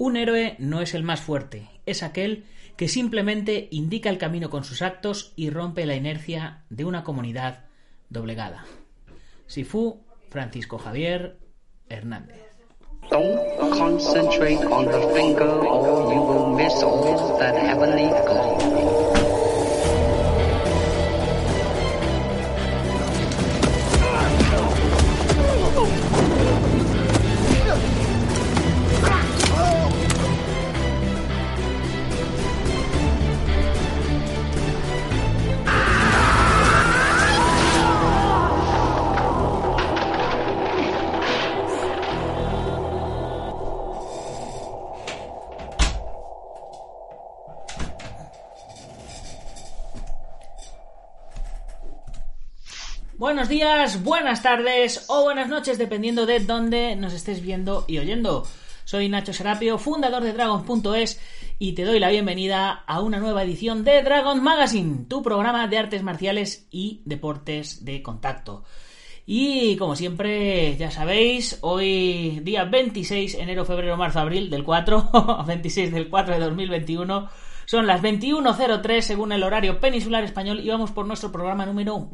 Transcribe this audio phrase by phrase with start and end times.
[0.00, 2.46] Un héroe no es el más fuerte, es aquel
[2.78, 7.66] que simplemente indica el camino con sus actos y rompe la inercia de una comunidad
[8.08, 8.64] doblegada.
[9.46, 11.36] Sifu Francisco Javier
[11.90, 12.40] Hernández.
[54.02, 58.46] Buenas tardes o buenas noches, dependiendo de dónde nos estés viendo y oyendo.
[58.84, 61.20] Soy Nacho Serapio, fundador de Dragon.es
[61.58, 65.76] y te doy la bienvenida a una nueva edición de Dragon Magazine, tu programa de
[65.76, 68.64] artes marciales y deportes de contacto.
[69.26, 75.92] Y como siempre, ya sabéis, hoy día 26, enero, febrero, marzo, abril del 4, 26
[75.92, 77.28] del 4 de 2021,
[77.66, 82.08] son las 21.03 según el horario peninsular español y vamos por nuestro programa número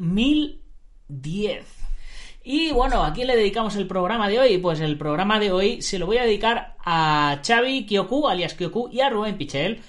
[1.08, 1.86] 1010.
[2.48, 4.58] Y bueno, ¿a quién le dedicamos el programa de hoy?
[4.58, 8.88] Pues el programa de hoy se lo voy a dedicar a Xavi Kyoku, alias Kyoku,
[8.92, 9.82] y a Rubén Pichel,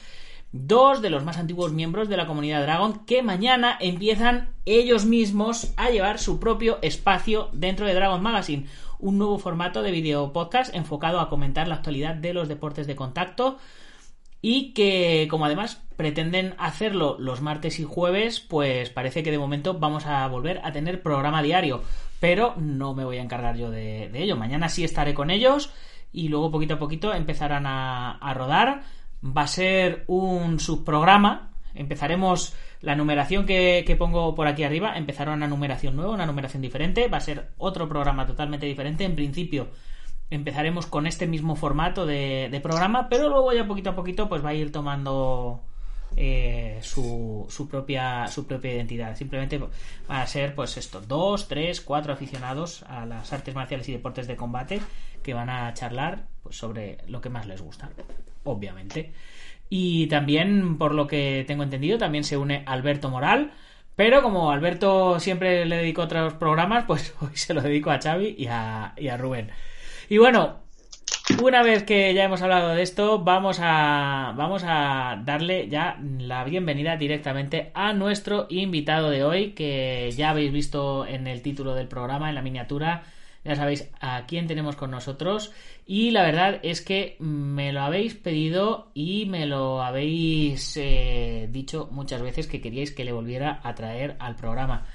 [0.52, 5.72] dos de los más antiguos miembros de la comunidad Dragon, que mañana empiezan ellos mismos
[5.78, 8.66] a llevar su propio espacio dentro de Dragon Magazine,
[8.98, 12.96] un nuevo formato de video podcast enfocado a comentar la actualidad de los deportes de
[12.96, 13.60] contacto
[14.42, 19.80] y que como además pretenden hacerlo los martes y jueves, pues parece que de momento
[19.80, 21.82] vamos a volver a tener programa diario,
[22.20, 24.36] pero no me voy a encargar yo de, ello.
[24.36, 25.72] Mañana sí estaré con ellos
[26.14, 28.84] y luego poquito a poquito empezarán a, a rodar.
[29.26, 31.52] Va a ser un subprograma.
[31.74, 34.98] Empezaremos la numeración que, que pongo por aquí arriba.
[34.98, 37.08] Empezará una numeración nueva, una numeración diferente.
[37.08, 39.04] Va a ser otro programa totalmente diferente.
[39.04, 39.70] En principio
[40.30, 44.44] empezaremos con este mismo formato de, de programa, pero luego ya poquito a poquito pues
[44.44, 45.62] va a ir tomando
[46.16, 49.16] eh, su, su, propia su propia identidad.
[49.16, 49.70] Simplemente va
[50.22, 54.36] a ser pues esto, dos, tres, cuatro aficionados a las artes marciales y deportes de
[54.36, 54.82] combate
[55.24, 57.90] que van a charlar pues, sobre lo que más les gusta,
[58.44, 59.14] obviamente.
[59.70, 63.52] Y también, por lo que tengo entendido, también se une Alberto Moral.
[63.96, 68.36] Pero como Alberto siempre le dedico otros programas, pues hoy se lo dedico a Xavi
[68.38, 69.52] y a, y a Rubén.
[70.10, 70.56] Y bueno,
[71.44, 76.46] una vez que ya hemos hablado de esto, vamos a, vamos a darle ya la
[76.46, 81.90] bienvenida directamente a nuestro invitado de hoy, que ya habéis visto en el título del
[81.90, 83.04] programa, en la miniatura.
[83.44, 85.52] Ya sabéis a quién tenemos con nosotros.
[85.86, 91.90] Y la verdad es que me lo habéis pedido y me lo habéis eh, dicho
[91.92, 94.86] muchas veces que queríais que le volviera a traer al programa.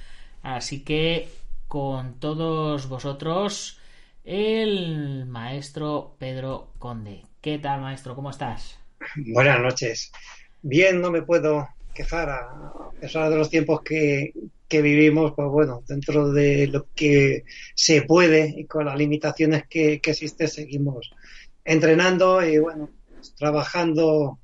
[0.43, 1.29] Así que
[1.69, 3.79] con todos vosotros
[4.25, 7.22] el maestro Pedro Conde.
[7.41, 8.15] ¿Qué tal, maestro?
[8.15, 8.78] ¿Cómo estás?
[9.16, 10.12] Buenas noches.
[10.62, 14.32] Bien, no me puedo quejar a pesar de los tiempos que,
[14.69, 17.44] que vivimos, pues bueno, dentro de lo que
[17.75, 21.11] se puede y con las limitaciones que, que existen, seguimos
[21.65, 22.91] entrenando y bueno,
[23.37, 24.38] trabajando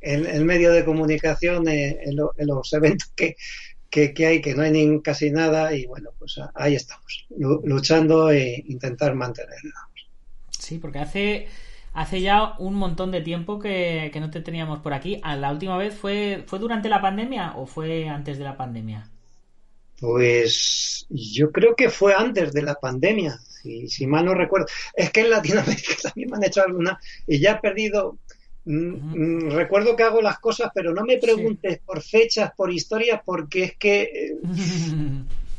[0.00, 3.36] en el medio de comunicación, en, en, lo, en los eventos que,
[3.92, 8.30] que, que, hay, que no hay ni casi nada y bueno, pues ahí estamos, luchando
[8.32, 9.88] e intentar mantenerla.
[10.58, 11.46] Sí, porque hace,
[11.92, 15.20] hace ya un montón de tiempo que, que, no te teníamos por aquí.
[15.22, 19.10] ¿La última vez fue, fue durante la pandemia o fue antes de la pandemia?
[20.00, 24.68] Pues yo creo que fue antes de la pandemia, si, si mal no recuerdo.
[24.94, 28.16] Es que en Latinoamérica también me han hecho alguna y ya he perdido
[28.64, 31.80] Mm, recuerdo que hago las cosas, pero no me preguntes sí.
[31.84, 34.36] por fechas, por historias, porque es que eh,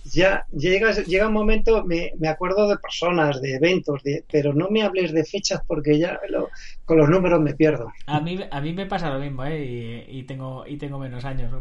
[0.06, 4.70] ya llega, llega un momento, me, me, acuerdo de personas, de eventos, de, pero no
[4.70, 6.50] me hables de fechas porque ya lo,
[6.86, 7.92] con los números me pierdo.
[8.06, 10.06] A mí, a mí me pasa lo mismo, ¿eh?
[10.10, 11.52] y, y, tengo, y tengo menos años.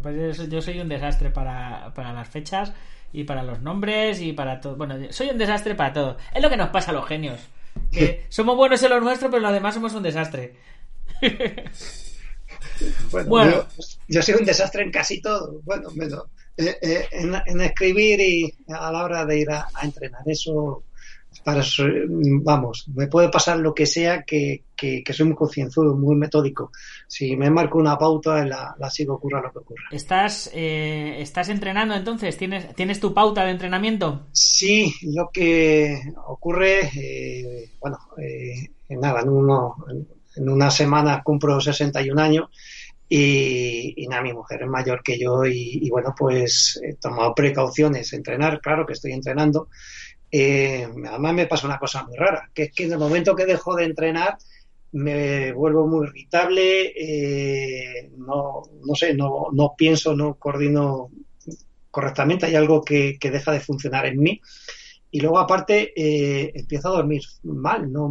[0.49, 2.73] Yo soy un desastre para, para las fechas
[3.13, 4.77] y para los nombres y para todo.
[4.77, 6.17] Bueno, soy un desastre para todo.
[6.35, 7.41] Es lo que nos pasa a los genios.
[7.91, 10.55] Que somos buenos en lo nuestro, pero lo demás somos un desastre.
[13.11, 13.51] Bueno, bueno.
[13.53, 13.67] Yo,
[14.09, 15.61] yo, soy un desastre en casi todo.
[15.65, 16.25] Bueno, menos,
[16.57, 20.23] eh, eh, en, en, escribir y a la hora de ir a, a entrenar.
[20.27, 20.85] Eso,
[21.45, 21.63] para
[22.43, 26.71] vamos, me puede pasar lo que sea que, que, que soy muy concienzudo, muy metódico.
[27.07, 29.83] Si me marco una pauta, la, la sigo ocurra lo que ocurra.
[29.91, 32.37] ¿Estás, eh, ¿Estás entrenando entonces?
[32.37, 34.27] ¿Tienes, ¿Tienes tu pauta de entrenamiento?
[34.33, 37.99] Sí, lo que ocurre, eh, bueno,
[38.91, 39.77] nada, no, no
[40.37, 42.51] en unas semanas cumplo 61 años
[43.15, 48.61] y, nada, mi mujer es mayor que yo y, bueno, pues he tomado precauciones, entrenar,
[48.63, 49.69] claro que estoy entrenando.
[50.31, 53.45] Eh, además me pasa una cosa muy rara, que es que en el momento que
[53.45, 54.39] dejo de entrenar
[54.93, 61.11] me vuelvo muy irritable, eh, no, no sé, no, no pienso, no coordino
[61.91, 64.41] correctamente, hay algo que, que deja de funcionar en mí
[65.15, 68.09] y luego aparte eh, empiezo a dormir mal, no,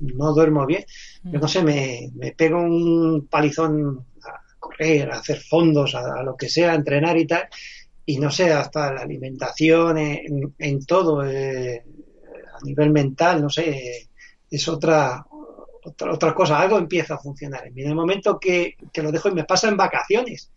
[0.00, 0.84] no duermo bien.
[1.22, 6.36] Yo no sé, me, me pego un palizón a correr, a hacer fondos, a, lo
[6.36, 7.48] que sea, a entrenar y tal,
[8.04, 11.84] y no sé, hasta la alimentación, en, en todo, eh,
[12.52, 14.08] a nivel mental, no sé,
[14.50, 15.24] es otra,
[15.84, 17.68] otra, otra cosa, algo empieza a funcionar.
[17.68, 20.50] En el momento que, que lo dejo y me pasa en vacaciones,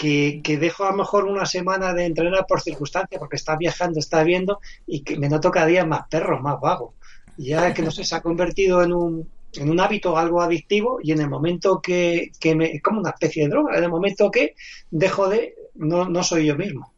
[0.00, 4.22] que, dejo a lo mejor una semana de entrenar por circunstancia, porque está viajando, está
[4.24, 6.94] viendo, y que me noto cada día más perro, más vago.
[7.36, 11.12] Ya que no sé, se ha convertido en un, en un hábito algo adictivo y
[11.12, 14.30] en el momento que, que me, es como una especie de droga, en el momento
[14.30, 14.54] que
[14.90, 16.94] dejo de, no, no soy yo mismo.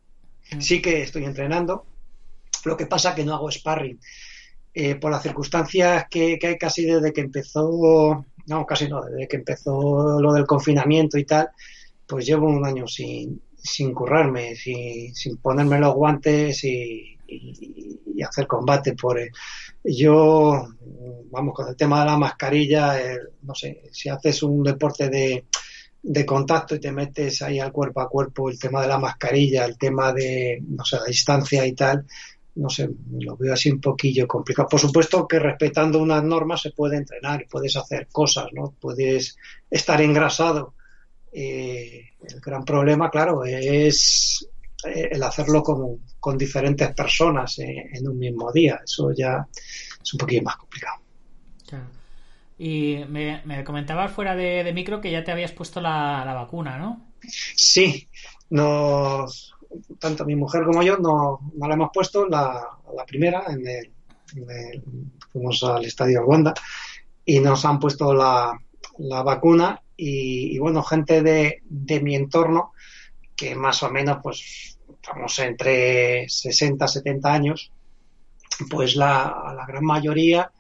[0.53, 0.61] Mm.
[0.61, 1.85] Sí que estoy entrenando,
[2.65, 3.99] lo que pasa que no hago sparring.
[4.75, 9.29] Eh, por las circunstancias que, que, hay casi desde que empezó, no, casi no, desde
[9.29, 11.51] que empezó lo del confinamiento y tal,
[12.13, 17.09] pues llevo un año sin, sin currarme, sin, sin ponerme los guantes y,
[18.23, 19.19] hacer combate por
[19.83, 20.69] yo
[21.31, 22.95] vamos con el tema de la mascarilla
[23.43, 25.47] no sé si haces un deporte de,
[26.03, 29.65] de contacto y te metes ahí al cuerpo a cuerpo el tema de la mascarilla
[29.65, 32.05] el tema de no sé la distancia y tal
[32.55, 34.69] no sé lo veo así un poquillo complicado.
[34.69, 39.37] Por supuesto que respetando unas normas se puede entrenar y puedes hacer cosas no puedes
[39.71, 40.75] estar engrasado
[41.33, 44.47] eh, el gran problema, claro, es
[44.85, 48.81] eh, el hacerlo con, con diferentes personas en, un mismo día.
[48.85, 49.47] Eso ya
[50.03, 51.01] es un poquito más complicado.
[52.59, 57.13] Y me, comentabas fuera de, micro que ya te habías puesto la, vacuna, ¿no?
[57.57, 58.09] Sí,
[58.51, 59.57] nos,
[59.99, 62.63] tanto mi mujer como yo no, no la hemos puesto la,
[62.95, 63.93] la primera en el,
[65.33, 66.55] fuimos al estadio Wanda
[67.25, 68.53] y nos han puesto la,
[68.99, 72.73] la vacuna y, bueno, gente de, de, mi entorno
[73.37, 77.73] que más o menos pues estamos entre 60 70 años,
[78.71, 80.51] pues la, la gran mayoría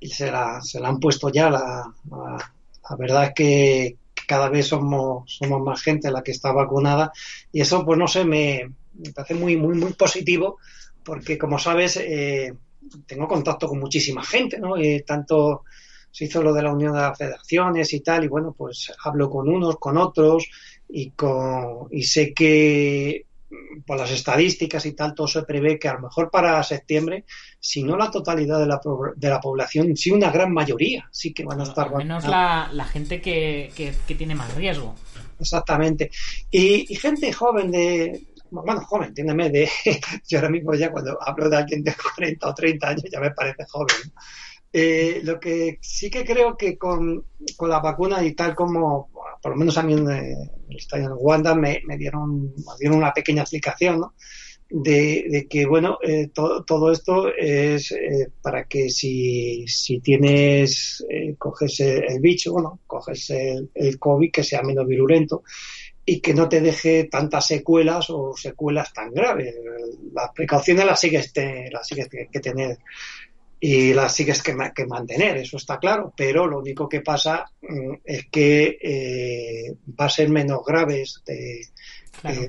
[0.00, 1.50] se la, se la han puesto ya.
[1.50, 3.96] La, la, verdad es que
[4.26, 7.12] cada vez somos, somos más gente la que está vacunada
[7.52, 10.58] y eso pues no sé, me, me parece muy, muy, muy positivo
[11.04, 12.52] porque como sabes, eh,
[13.06, 14.76] tengo contacto con muchísima gente, ¿no?
[14.76, 15.62] Eh, tanto
[16.16, 19.28] se hizo lo de la unión de las federaciones y tal, y bueno, pues hablo
[19.28, 20.48] con unos, con otros,
[20.88, 23.26] y, con, y sé que
[23.84, 27.26] por las estadísticas y tal, todo se prevé que a lo mejor para septiembre,
[27.60, 28.80] si no la totalidad de la,
[29.14, 32.70] de la población, sí una gran mayoría, sí que van a estar Al menos la,
[32.72, 34.94] la, gente que, que, tiene más riesgo.
[35.38, 36.10] Exactamente.
[36.50, 39.68] Y, y gente joven de, bueno, joven, entiéndeme, de,
[40.26, 43.32] yo ahora mismo ya cuando hablo de alguien de 40 o 30 años ya me
[43.32, 43.96] parece joven.
[44.72, 47.24] Eh, lo que sí que creo que con,
[47.56, 49.10] con, la vacuna y tal como,
[49.40, 52.98] por lo menos a mí en el estadio de Wanda me, me, dieron, me dieron
[52.98, 54.14] una pequeña explicación, ¿no?
[54.68, 61.06] De, de, que, bueno, eh, todo, todo esto es eh, para que si, si tienes,
[61.08, 65.44] eh, coges el, bicho, bueno, coges el, el, COVID, que sea menos virulento
[66.04, 69.54] y que no te deje tantas secuelas o secuelas tan graves.
[70.12, 72.78] Las precauciones las sigues, te, las sigues que tener
[73.60, 77.94] y las sigues que, que, mantener, eso está claro, pero lo único que pasa mm,
[78.04, 81.22] es que eh, va a ser menos graves.
[81.24, 81.66] De,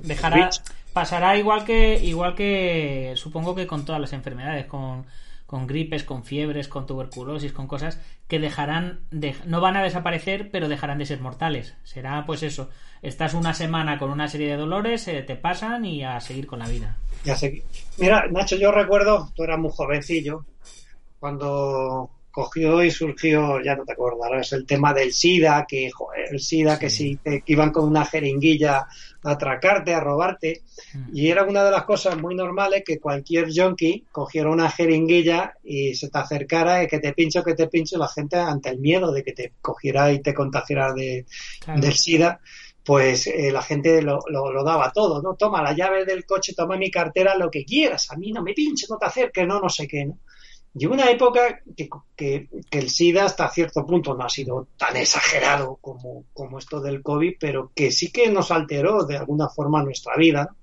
[0.04, 0.50] dejará,
[0.94, 5.06] pasará igual que, igual que supongo que con todas las enfermedades, con,
[5.46, 10.52] con gripes, con fiebres, con tuberculosis, con cosas que dejarán, de, no van a desaparecer,
[10.52, 11.76] pero dejarán de ser mortales.
[11.84, 12.70] Será pues eso,
[13.02, 16.60] estás una semana con una serie de dolores, eh, te pasan y a seguir con
[16.60, 16.98] la vida.
[17.24, 17.64] Ya sé.
[17.98, 20.46] Mira, Nacho, yo recuerdo, tú eras muy jovencillo,
[21.20, 25.90] cuando cogió y surgió, ya no te acordarás, el tema del SIDA, que
[26.30, 28.86] el SIDA, que si te iban con una jeringuilla
[29.24, 30.62] a atracarte, a robarte,
[30.94, 31.18] mm.
[31.18, 35.96] y era una de las cosas muy normales que cualquier junkie cogiera una jeringuilla y
[35.96, 39.12] se te acercara y que te pincho, que te pincho, la gente ante el miedo
[39.12, 41.26] de que te cogiera y te contagiara de,
[41.76, 42.40] del SIDA,
[42.86, 45.34] pues eh, la gente lo, lo, daba todo, ¿no?
[45.34, 48.54] Toma la llave del coche, toma mi cartera, lo que quieras, a mí no me
[48.54, 50.20] pinches, no te acerques, no, no sé qué, ¿no?
[50.78, 55.78] Llegó una época que, que, el SIDA hasta cierto punto no ha sido tan exagerado
[55.82, 60.16] como, como esto del COVID, pero que sí que nos alteró de alguna forma nuestra
[60.16, 60.56] vida.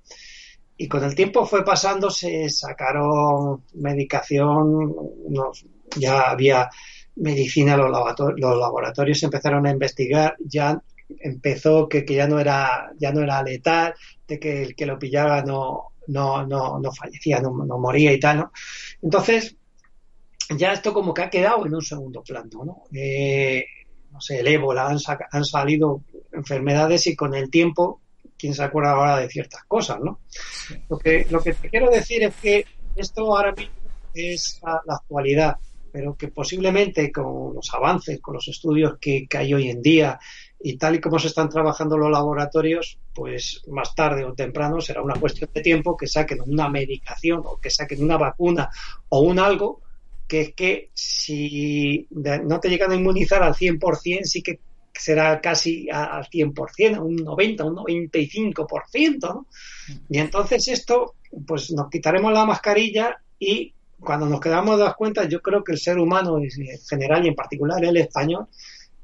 [0.76, 4.94] Y con el tiempo fue pasando, se sacaron medicación,
[5.96, 6.68] ya había
[7.16, 10.80] medicina, los, laboratorios empezaron a investigar, ya
[11.20, 13.94] empezó que, ya no era ya no era letal,
[14.26, 18.38] de que el que lo pillaba no, no, no, no fallecía, no, moría y tal,
[18.38, 18.52] ¿no?
[19.02, 19.56] Entonces,
[20.50, 22.82] ya esto como que ha quedado en un segundo plano, ¿no?
[22.92, 23.64] Eh,
[24.10, 24.98] no sé, el ébola, han,
[25.30, 28.00] han, salido enfermedades y con el tiempo,
[28.38, 30.20] quién se acuerda ahora de ciertas cosas, ¿no?
[30.88, 33.74] Lo que, lo que te quiero decir es que esto ahora mismo
[34.14, 35.56] es la, actualidad,
[35.90, 40.18] pero que posiblemente con los avances, con los estudios que, que hay hoy en día
[40.60, 45.02] y tal y como se están trabajando los laboratorios, pues más tarde o temprano será
[45.02, 48.70] una cuestión de tiempo que saquen una medicación o que saquen una vacuna
[49.08, 49.83] o un algo
[50.34, 54.58] que es que si no te llegan a inmunizar al 100%, sí que
[54.92, 59.46] será casi al 100%, un 90, un 95%, ¿no?
[60.08, 61.14] Y entonces esto,
[61.46, 65.72] pues nos quitaremos la mascarilla y cuando nos quedamos de las cuentas, yo creo que
[65.72, 66.50] el ser humano en
[66.88, 68.48] general y en particular el español,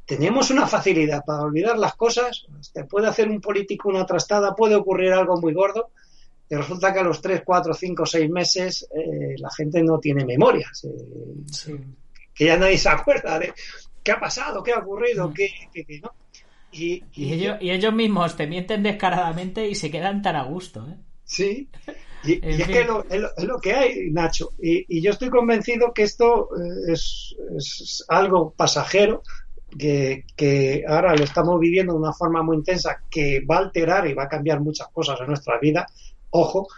[0.05, 4.75] tenemos una facilidad para olvidar las cosas, te puede hacer un político una trastada, puede
[4.75, 5.91] ocurrir algo muy gordo,
[6.51, 10.25] y resulta que a los 3, 4, 5, 6 meses eh, la gente no tiene
[10.25, 10.69] memoria,
[12.35, 13.55] que ya nadie se acuerda de
[14.03, 15.33] qué ha pasado, qué ha ocurrido, mm.
[15.33, 15.49] qué,
[16.03, 16.13] no.
[16.73, 20.87] Y, ellos, y, ellos, mismos te mienten descaradamente y se quedan tan a gusto.
[20.89, 20.97] ¿eh?
[21.25, 21.69] Sí,
[22.25, 24.51] y, es que es lo, que hay, Nacho.
[24.61, 29.23] Y, yo estoy convencido que esto eh, es, es algo pasajero,
[29.79, 34.15] que, ahora lo estamos viviendo de una forma muy intensa que va a alterar y
[34.15, 35.87] va a cambiar muchas cosas en nuestra vida,
[36.31, 36.69] ojo,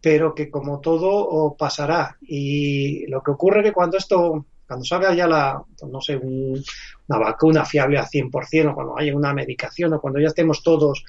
[0.00, 2.16] pero que como todo pasará.
[2.22, 7.18] Y lo que ocurre es que cuando esto, cuando salga ya la, no sé, una
[7.18, 11.04] vacuna fiable al 100% o cuando haya una medicación o cuando ya estemos todos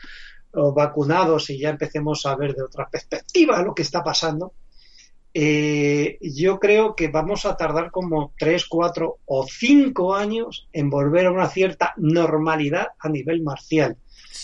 [0.54, 4.54] vacunados y ya empecemos a ver de otra perspectiva lo que está pasando,
[5.34, 11.26] eh, yo creo que vamos a tardar como tres, cuatro o cinco años en volver
[11.26, 13.98] a una cierta normalidad a nivel marcial.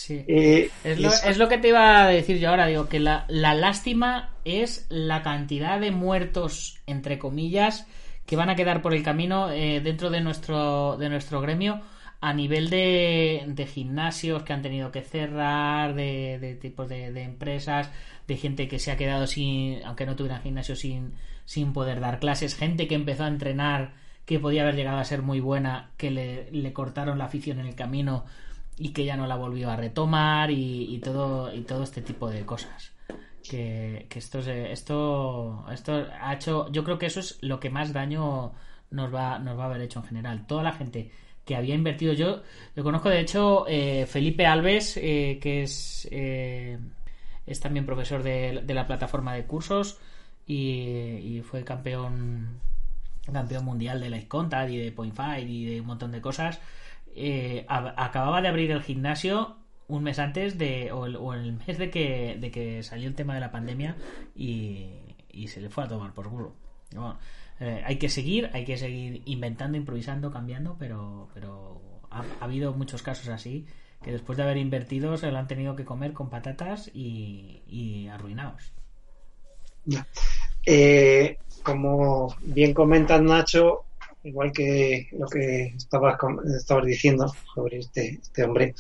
[0.10, 4.86] Eh, es, lo, que te iba a decir yo ahora, digo que la, lástima es
[4.90, 7.88] la cantidad de muertos, entre comillas,
[8.26, 11.82] que van a quedar por el camino eh, dentro de nuestro, de nuestro gremio
[12.22, 17.24] a nivel de, de gimnasios que han tenido que cerrar, de, de tipos de, de
[17.24, 17.90] empresas,
[18.28, 21.14] de gente que se ha quedado sin, aunque no tuviera gimnasio, sin,
[21.46, 23.94] sin poder dar clases, gente que empezó a entrenar
[24.30, 27.74] que podía haber llegado a ser muy buena, que le, cortaron la afición en el
[27.74, 28.26] camino
[28.80, 32.46] y que ya no la volvió a retomar y, todo y todo este tipo de
[32.46, 32.94] cosas
[33.48, 38.54] que, esto esto esto ha hecho yo creo que eso es lo que más daño
[38.90, 41.12] nos va nos va a haber hecho en general toda la gente
[41.46, 42.42] que había invertido yo
[42.76, 46.80] yo conozco de hecho eh, Felipe Alves eh, que es eh,
[47.46, 49.98] es también profesor de, la plataforma de cursos
[50.46, 52.60] y, fue campeón
[53.32, 56.60] campeón mundial de la Contact y de Point Five y de un montón de cosas.
[57.16, 62.38] Eh, acababa de abrir el gimnasio un mes antes de o el, mes de que,
[62.40, 63.98] de que salió el tema de la pandemia
[64.36, 64.92] y,
[65.48, 66.54] se le fue a tomar por culo.
[67.60, 73.02] Eh, hay que seguir, hay que seguir inventando, improvisando, cambiando, pero, pero ha habido muchos
[73.02, 73.66] casos así
[74.04, 78.74] que después de haber invertido se lo han tenido que comer con patatas y, arruinados.
[80.66, 83.86] Eh, como bien comenta Nacho,
[84.24, 86.18] igual que lo que estabas,
[86.86, 88.76] diciendo sobre este, este hombre,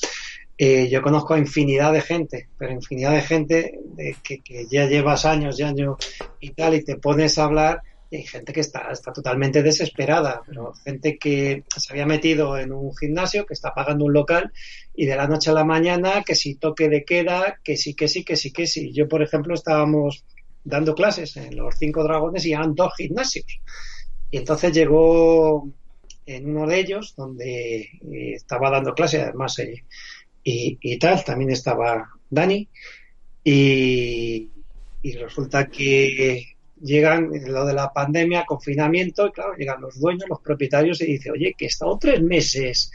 [0.57, 4.85] eh, yo conozco a infinidad de gente, pero infinidad de gente de que, que, ya
[4.87, 5.95] llevas años y años
[6.39, 7.81] y tal, y te pones a hablar
[8.11, 12.71] y hay gente que está, está totalmente desesperada, pero gente que se había metido en
[12.71, 14.51] un gimnasio, que está pagando un local
[14.95, 18.07] y de la noche a la mañana que si toque de queda, que sí, que
[18.07, 18.91] sí, que sí, que sí.
[18.93, 20.25] Yo, por ejemplo, estábamos
[20.63, 23.61] dando clases en los cinco dragones y eran dos gimnasios.
[24.31, 25.69] Y entonces llegó
[26.25, 29.83] en uno de ellos, donde eh, estaba dando clases, además, eh,
[30.43, 32.67] y, y, tal, también estaba Dani,
[33.43, 34.49] y,
[35.01, 40.41] y resulta que llegan lo de la pandemia, confinamiento, y claro, llegan los dueños, los
[40.41, 42.91] propietarios y dicen, oye, que he estado tres meses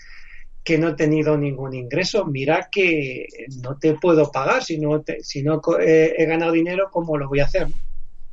[0.63, 3.27] que no he tenido ningún ingreso, mira que
[3.63, 7.45] no te puedo pagar, si no, si no he, ganado dinero, ¿cómo lo voy a
[7.45, 7.69] hacer?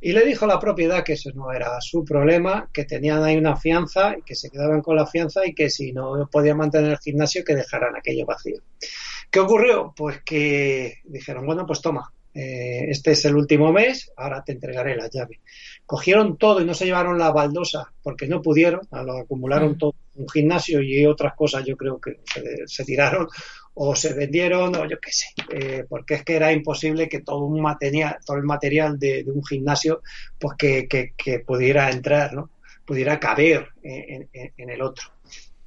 [0.04, 3.36] Y le dijo a la propiedad que eso no era su problema, que tenían ahí
[3.36, 6.90] una fianza y que se quedaban con la fianza y que si no podían mantener
[6.90, 8.60] el gimnasio, que dejaran aquello vacío.
[9.30, 9.94] ¿Qué ocurrió?
[9.96, 14.96] Pues que dijeron, bueno, pues toma, eh, este es el último mes, ahora te entregaré
[14.96, 15.40] la llave.
[15.84, 19.78] Cogieron todo y no se llevaron la baldosa porque no pudieron, lo acumularon mm.
[19.78, 22.20] todo un gimnasio y otras cosas yo creo que
[22.66, 23.28] se, tiraron
[23.74, 27.44] o se vendieron o yo qué sé, eh, porque es que era imposible que todo
[27.44, 30.02] un material, todo el material de, un gimnasio
[30.38, 32.50] pues que, pudiera entrar, ¿no?
[32.84, 34.28] pudiera caber en,
[34.70, 35.08] el otro.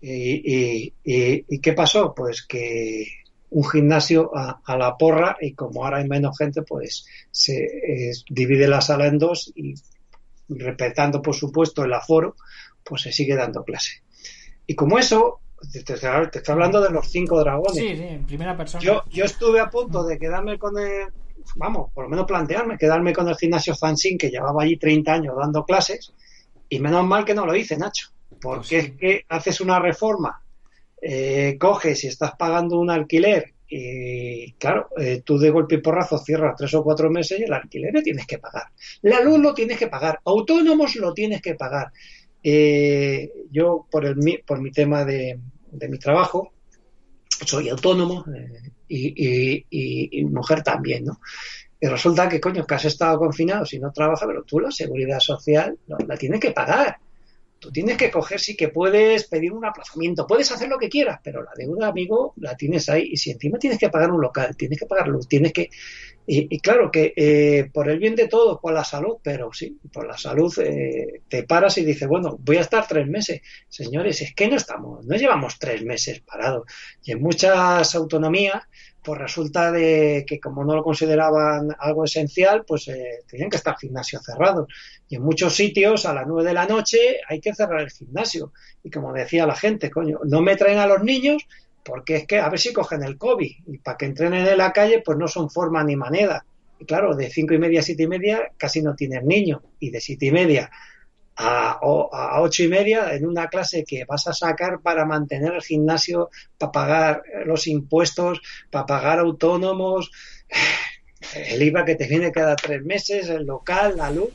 [0.01, 2.13] Y, qué pasó?
[2.13, 3.07] Pues que
[3.49, 8.81] un gimnasio a, la porra y como ahora hay menos gente, pues se divide la
[8.81, 9.73] sala en dos y
[10.49, 12.35] respetando por supuesto el aforo,
[12.83, 14.03] pues se sigue dando clase.
[14.67, 15.39] Y como eso,
[15.71, 17.75] te, estoy hablando de los cinco dragones.
[17.75, 18.83] Sí, sí, en primera persona.
[18.83, 21.07] Yo, yo estuve a punto de quedarme con el,
[21.55, 25.35] vamos, por lo menos plantearme, quedarme con el gimnasio Fansin, que llevaba allí 30 años
[25.37, 26.13] dando clases,
[26.69, 28.09] y menos mal que no lo hice, Nacho,
[28.41, 30.41] porque pues es que haces una reforma,
[31.01, 36.19] eh, coges y estás pagando un alquiler, y claro, eh, tú de golpe y porrazo
[36.19, 38.67] cierras tres o cuatro meses y el alquiler lo tienes que pagar.
[39.01, 41.91] La luz lo tienes que pagar, autónomos lo tienes que pagar.
[42.47, 45.39] Eh, yo, por, el, por mi tema de,
[45.71, 46.53] mi trabajo,
[47.43, 48.23] soy autónomo
[48.87, 51.19] eh, y, mujer también, ¿no?
[51.79, 55.19] Y resulta que, coño, que has estado confinado si no trabajas, pero tú la seguridad
[55.19, 56.97] social la tienes que pagar.
[57.57, 61.19] Tú tienes que coger, sí que puedes pedir un aplazamiento, puedes hacer lo que quieras,
[61.23, 63.09] pero la deuda, amigo, la tienes ahí.
[63.11, 65.71] Y si encima tienes que pagar un local, tienes que pagar luz, tienes que.
[66.27, 70.07] Y, claro que eh, por el bien de todos, por la salud, pero sí, por
[70.07, 73.41] la salud eh, te paras y dices, bueno, voy a estar tres meses.
[73.69, 76.65] Señores, es que no estamos, no llevamos tres meses parados.
[77.03, 78.63] Y en muchas autonomías
[79.05, 83.77] pues resulta de que como no lo consideraban algo esencial, pues eh, tenían que estar
[83.77, 84.67] gimnasio cerrados.
[85.07, 88.51] Y en muchos sitios a las nueve de la noche hay que cerrar el gimnasio.
[88.83, 91.45] Y como decía la gente, coño, no me traen a los niños
[91.85, 93.55] porque es que a ver si cogen el COVID.
[93.67, 96.43] Y para que entrenen en la calle, pues no son forma ni manera.
[96.79, 99.61] Y claro, de cinco y media a siete y media casi no tienen niños.
[99.79, 100.71] Y de siete y media
[101.35, 105.61] a, a, ocho y media en una clase que vas a sacar para mantener el
[105.61, 110.11] gimnasio, para pagar los impuestos, para pagar autónomos,
[111.35, 114.29] el IVA que te viene cada tres meses, el local, la luz.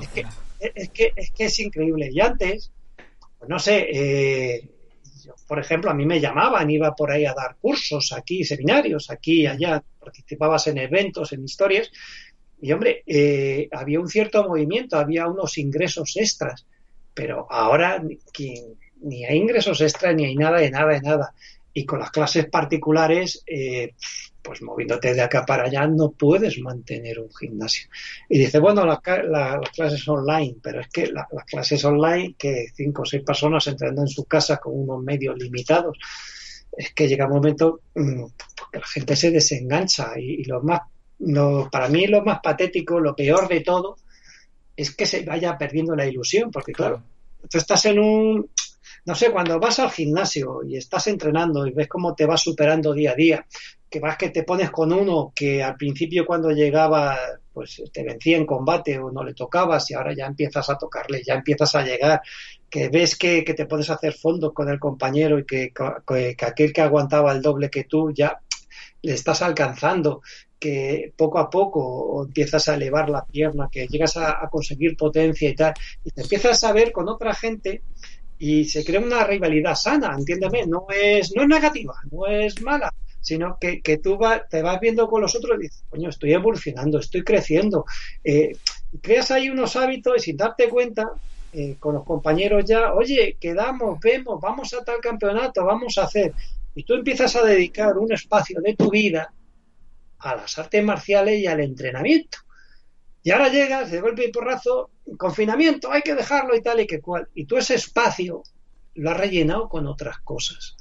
[0.00, 0.26] Es que,
[0.60, 2.10] es que, es que, es increíble.
[2.12, 2.72] Y antes,
[3.38, 4.70] pues no sé, eh,
[5.46, 9.46] por ejemplo, a mí me llamaban, iba por ahí a dar cursos aquí, seminarios, aquí
[9.46, 11.90] allá, participabas en eventos, en historias,
[12.62, 16.66] y hombre, eh, había un cierto movimiento, había unos ingresos extras,
[17.14, 18.02] pero ahora
[19.02, 21.34] ni, hay ingresos extras, ni hay nada de nada de nada.
[21.72, 23.94] Y con las clases particulares, eh,
[24.42, 27.88] pues moviéndote de acá para allá, no puedes mantener un gimnasio.
[28.28, 33.06] Y dice, bueno, las clases online, pero es que las clases online, que cinco o
[33.06, 35.98] seis personas entrando en su casa con unos medios limitados,
[36.76, 38.24] es que llega un momento mm,
[38.72, 40.80] que la gente se desengancha y, y los más
[41.70, 43.96] para mí lo más patético, lo peor de todo,
[44.76, 47.02] es que se vaya perdiendo la ilusión, porque claro,
[47.48, 48.50] tú estás en un,
[49.04, 52.94] no sé, cuando vas al gimnasio y estás entrenando y ves cómo te vas superando
[52.94, 53.46] día a día,
[53.90, 57.18] que vas que te pones con uno que al principio cuando llegaba
[57.52, 61.22] pues te vencía en combate o no le tocabas y ahora ya empiezas a tocarle,
[61.22, 62.22] ya empiezas a llegar,
[62.70, 65.72] que ves que, te puedes hacer fondos con el compañero y que,
[66.06, 68.40] que aquel que aguantaba el doble que tú ya
[69.02, 70.22] le estás alcanzando,
[70.58, 75.54] que poco a poco empiezas a elevar la pierna, que llegas a, conseguir potencia y
[75.54, 75.74] tal,
[76.04, 77.82] y te empiezas a ver con otra gente
[78.38, 82.92] y se crea una rivalidad sana, entiéndeme, no es, no es negativa, no es mala,
[83.20, 86.98] sino que, que tú te vas viendo con los otros y dices, coño, estoy evolucionando,
[86.98, 87.84] estoy creciendo.
[88.24, 88.52] Eh,
[89.00, 91.10] creas ahí unos hábitos y sin darte cuenta,
[91.52, 96.32] eh, con los compañeros ya, oye, quedamos, vemos, vamos a tal campeonato, vamos a hacer.
[96.74, 99.32] Y tú empiezas a dedicar un espacio de tu vida
[100.20, 102.38] a las artes marciales y al entrenamiento.
[103.22, 107.00] Y ahora llegas de golpe y porrazo, confinamiento, hay que dejarlo y tal y que
[107.00, 107.28] cual.
[107.34, 108.42] Y tú ese espacio
[108.94, 110.76] lo has rellenado con otras cosas.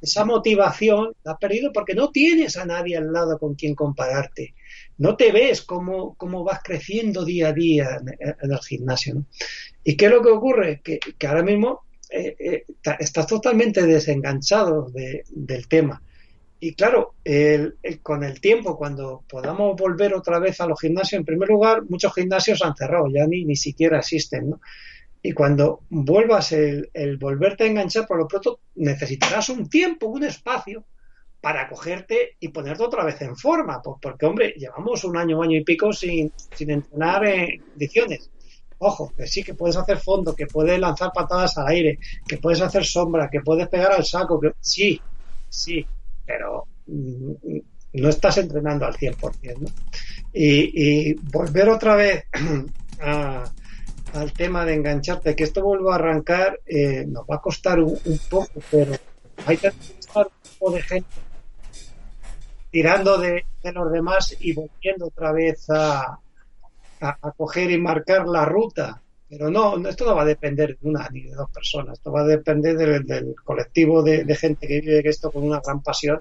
[0.00, 4.54] Esa motivación la has perdido porque no tienes a nadie al lado con quien compararte.
[4.98, 9.24] No te ves cómo, cómo vas creciendo día a día en, el gimnasio.
[9.82, 10.80] ¿Y qué es lo que ocurre?
[10.82, 12.64] Que, ahora mismo eh, eh,
[12.98, 16.02] estás totalmente desenganchado del tema.
[16.60, 17.14] Y claro,
[18.02, 22.14] con el tiempo, cuando podamos volver otra vez a los gimnasios, en primer lugar, muchos
[22.14, 24.60] gimnasios han cerrado, ya ni, ni siquiera existen, ¿no?
[25.26, 30.84] Y cuando vuelvas el, volverte a enganchar, por lo pronto necesitarás un tiempo, un espacio
[31.40, 33.80] para cogerte y ponerte otra vez en forma.
[33.80, 38.30] Porque, hombre, llevamos un año, año y pico sin, sin entrenar en condiciones.
[38.76, 42.60] Ojo, que sí, que puedes hacer fondo, que puedes lanzar patadas al aire, que puedes
[42.60, 45.00] hacer sombra, que puedes pegar al saco, que sí,
[45.48, 45.86] sí,
[46.26, 47.32] pero mm,
[47.94, 49.58] no estás entrenando al 100%.
[49.58, 49.68] ¿no?
[50.34, 52.24] Y, y, volver otra vez
[54.14, 57.98] al tema de engancharte, que esto vuelva a arrancar, eh, nos va a costar un,
[58.30, 58.92] poco, pero
[59.46, 61.08] hay que estar un poco de gente
[62.70, 66.18] tirando de, los demás y volviendo otra vez a,
[67.00, 69.00] a, coger y marcar la ruta.
[69.28, 72.20] Pero no, esto no va a depender de una ni de dos personas, esto va
[72.20, 76.20] a depender del, colectivo de, gente que vive esto con una gran pasión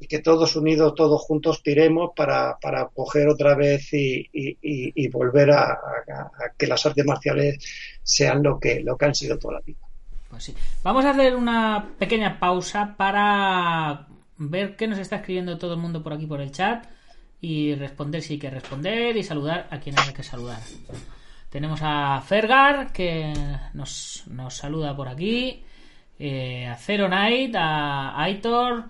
[0.00, 5.78] y que todos unidos, todos juntos tiremos para, para coger otra vez y, volver a,
[6.56, 7.58] que las artes marciales
[8.02, 9.78] sean lo que, lo que han sido toda la vida.
[10.30, 10.54] Pues sí.
[10.82, 14.06] Vamos a hacer una pequeña pausa para
[14.36, 16.86] ver qué nos está escribiendo todo el mundo por aquí por el chat
[17.40, 20.60] y responder si hay que responder y saludar a quien hay que saludar.
[21.50, 23.32] Tenemos a Fergar que
[23.72, 25.64] nos, nos saluda por aquí,
[26.18, 28.84] eh, a Zero Night, a Aitor,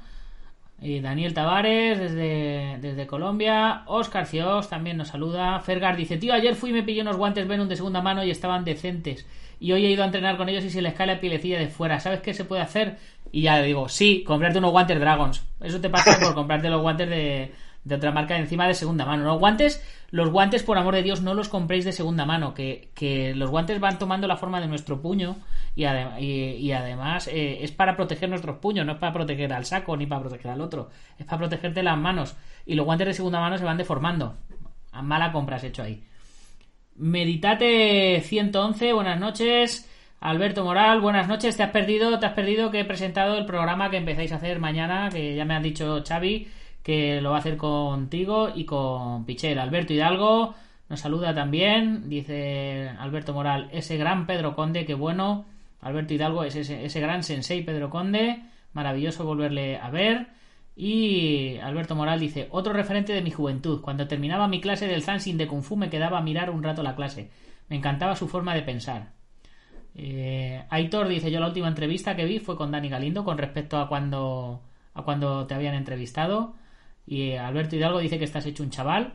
[0.81, 3.83] y Daniel Tavares desde, desde Colombia.
[3.87, 5.59] Oscar Cios también nos saluda.
[5.61, 8.31] Fergar dice: Tío, ayer fui y me pillé unos guantes Venom de segunda mano y
[8.31, 9.27] estaban decentes.
[9.61, 11.67] Y hoy he ido a entrenar con ellos y se les cae la pilecilla de
[11.67, 11.99] fuera.
[11.99, 12.97] ¿Sabes qué se puede hacer?
[13.33, 15.45] Y ya le digo: Sí, comprarte unos guantes Dragons.
[15.61, 17.53] Eso te pasa por comprarte los guantes de,
[17.89, 19.25] de otra marca encima de segunda mano.
[19.25, 22.53] Los guantes, los guantes, por amor de Dios, no los compréis de segunda mano.
[22.55, 25.37] Que, que los guantes van tomando la forma de nuestro puño
[25.75, 30.07] y, además eh, es para proteger nuestros puños, no es para proteger al saco ni
[30.07, 32.37] para proteger al otro, es para protegerte las manos.
[32.67, 34.37] Y los guantes de segunda mano se van deformando.
[34.93, 36.05] A mala compra has hecho ahí.
[36.97, 39.89] Meditate 111, buenas noches.
[40.21, 41.57] Alberto Moral, buenas noches.
[41.57, 44.59] Te has perdido, te has perdido que he presentado el programa que empezáis a hacer
[44.59, 46.49] mañana, que ya me ha dicho Xavi
[46.83, 49.59] que lo va a hacer contigo y con Pichel.
[49.59, 50.55] Alberto Hidalgo
[50.89, 55.45] nos saluda también, dice Alberto Moral, ese gran Pedro Conde, que bueno.
[55.81, 60.29] Alberto Hidalgo es ese, gran sensei Pedro Conde, maravilloso volverle a ver.
[60.75, 63.81] Y Alberto Moral dice, otro referente de mi juventud.
[63.81, 66.83] Cuando terminaba mi clase del Zansin de Kung Fu me quedaba a mirar un rato
[66.83, 67.31] la clase.
[67.69, 69.13] Me encantaba su forma de pensar.
[69.95, 73.79] Eh, Aitor dice, yo la última entrevista que vi fue con Dani Galindo con respecto
[73.79, 74.63] a cuando,
[74.95, 76.55] a cuando te habían entrevistado.
[77.09, 79.15] Y Alberto Hidalgo dice que estás hecho un chaval.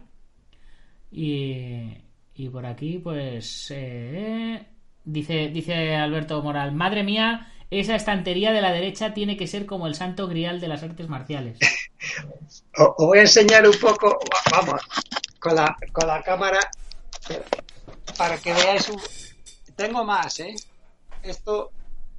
[1.12, 1.97] Y,
[2.36, 3.67] y por aquí, pues...
[3.69, 4.65] Eh,
[5.06, 9.86] Dice, dice Alberto Moral, madre mía, esa estantería de la derecha tiene que ser como
[9.88, 11.60] el santo grial de las artes marciales.
[12.77, 14.17] Os voy a enseñar un poco,
[14.51, 14.82] vamos,
[15.39, 16.60] con la, con la cámara,
[18.17, 19.01] para que veáis un...
[19.75, 20.56] Tengo más, ¿eh?
[21.21, 21.71] Esto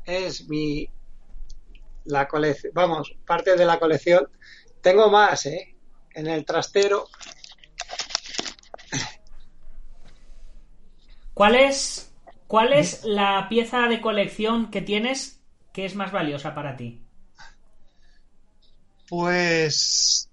[0.04, 0.86] es mi...
[2.04, 4.28] La colección, vamos, parte de la colección.
[4.84, 5.74] Tengo más, ¿eh?
[6.14, 7.08] En el trastero.
[11.34, 12.12] ¿Cuál es
[12.46, 15.40] ¿Cuál es la pieza de colección que tienes
[15.72, 17.02] que es más valiosa para ti?
[19.08, 20.28] Pues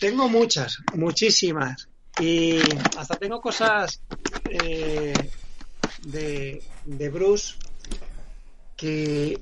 [0.00, 1.88] tengo muchas, muchísimas.
[2.20, 2.58] Y
[2.98, 4.02] hasta tengo cosas
[4.50, 5.14] eh,
[6.02, 7.54] de, de, Bruce
[8.76, 9.40] que,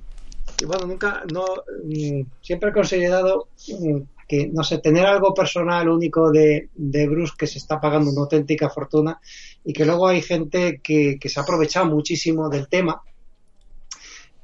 [0.66, 1.46] bueno, nunca, no,
[1.84, 3.48] mm, siempre he considerado
[3.80, 8.10] mm, que, no sé, tener algo personal único de, de Bruce que se está pagando
[8.10, 9.20] una auténtica fortuna
[9.64, 13.02] y que luego hay gente que, se ha aprovechado muchísimo del tema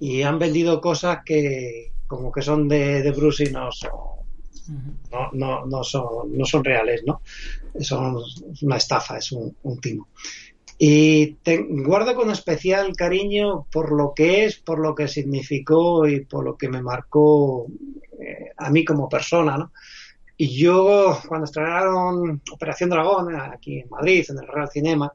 [0.00, 3.90] y han vendido cosas que como que son de, de Bruce y no son,
[5.32, 7.20] no, no, son, no son reales, ¿no?
[7.80, 8.22] Son
[8.62, 10.08] una estafa, es un, timo.
[10.78, 11.36] Y
[11.84, 16.56] guardo con especial cariño por lo que es, por lo que significó y por lo
[16.56, 17.66] que me marcó
[18.26, 19.72] eh, a mí como persona, ¿no?
[20.36, 25.12] Y yo, cuando estrenaron Operación Dragón aquí en Madrid, en el Real Cinema,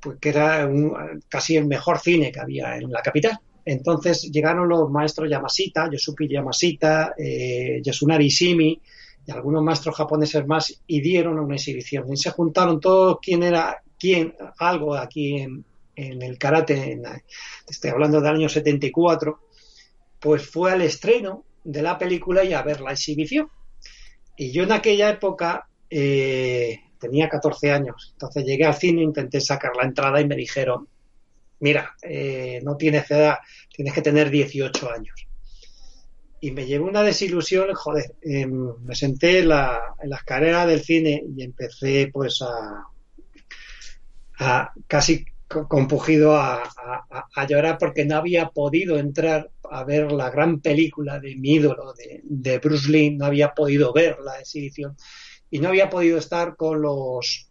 [0.00, 0.68] pues que era
[1.28, 3.40] casi el mejor cine que había en la capital.
[3.64, 8.80] Entonces llegaron los maestros Yamashita, Yosuke Yamashita, eh, Yasunari Shimi
[9.26, 12.12] y algunos maestros japoneses más y dieron una exhibición.
[12.12, 15.64] Y se juntaron todos quién era quién, algo aquí en,
[15.96, 17.00] el karate,
[17.66, 19.40] estoy hablando del año 74,
[20.20, 23.48] pues fue al estreno de la película y a ver la exhibición.
[24.36, 28.10] Y yo en aquella época eh, tenía 14 años.
[28.12, 30.88] Entonces llegué al cine, intenté sacar la entrada y me dijeron,
[31.60, 33.38] mira, eh, no tienes edad,
[33.74, 35.26] tienes que tener 18 años.
[36.40, 40.82] Y me llevó una desilusión, joder, em, me senté en la, en la escalera del
[40.82, 42.84] cine y empecé pues a,
[44.38, 46.62] a casi compugido a,
[47.34, 51.94] a, llorar porque no había podido entrar a ver la gran película de mi ídolo,
[52.24, 54.96] de, Bruce Lee, no había podido ver la exhibición
[55.50, 57.48] y no había podido estar con los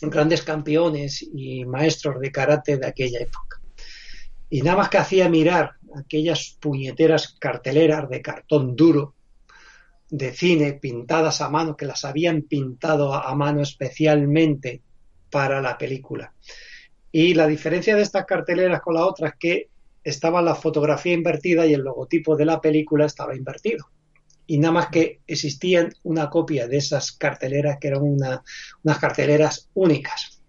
[0.00, 3.60] grandes campeones y maestros de karate de aquella época.
[4.50, 9.14] Y nada más que hacía mirar aquellas puñeteras carteleras de cartón duro
[10.08, 14.82] de cine pintadas a mano, que las habían pintado a mano especialmente
[15.30, 16.32] para la película.
[17.12, 19.68] Y la diferencia de estas carteleras con la otra es que
[20.04, 23.86] estaba la fotografía invertida y el logotipo de la película estaba invertido.
[24.46, 30.40] Y nada más que existían una copia de esas carteleras que eran unas carteleras únicas.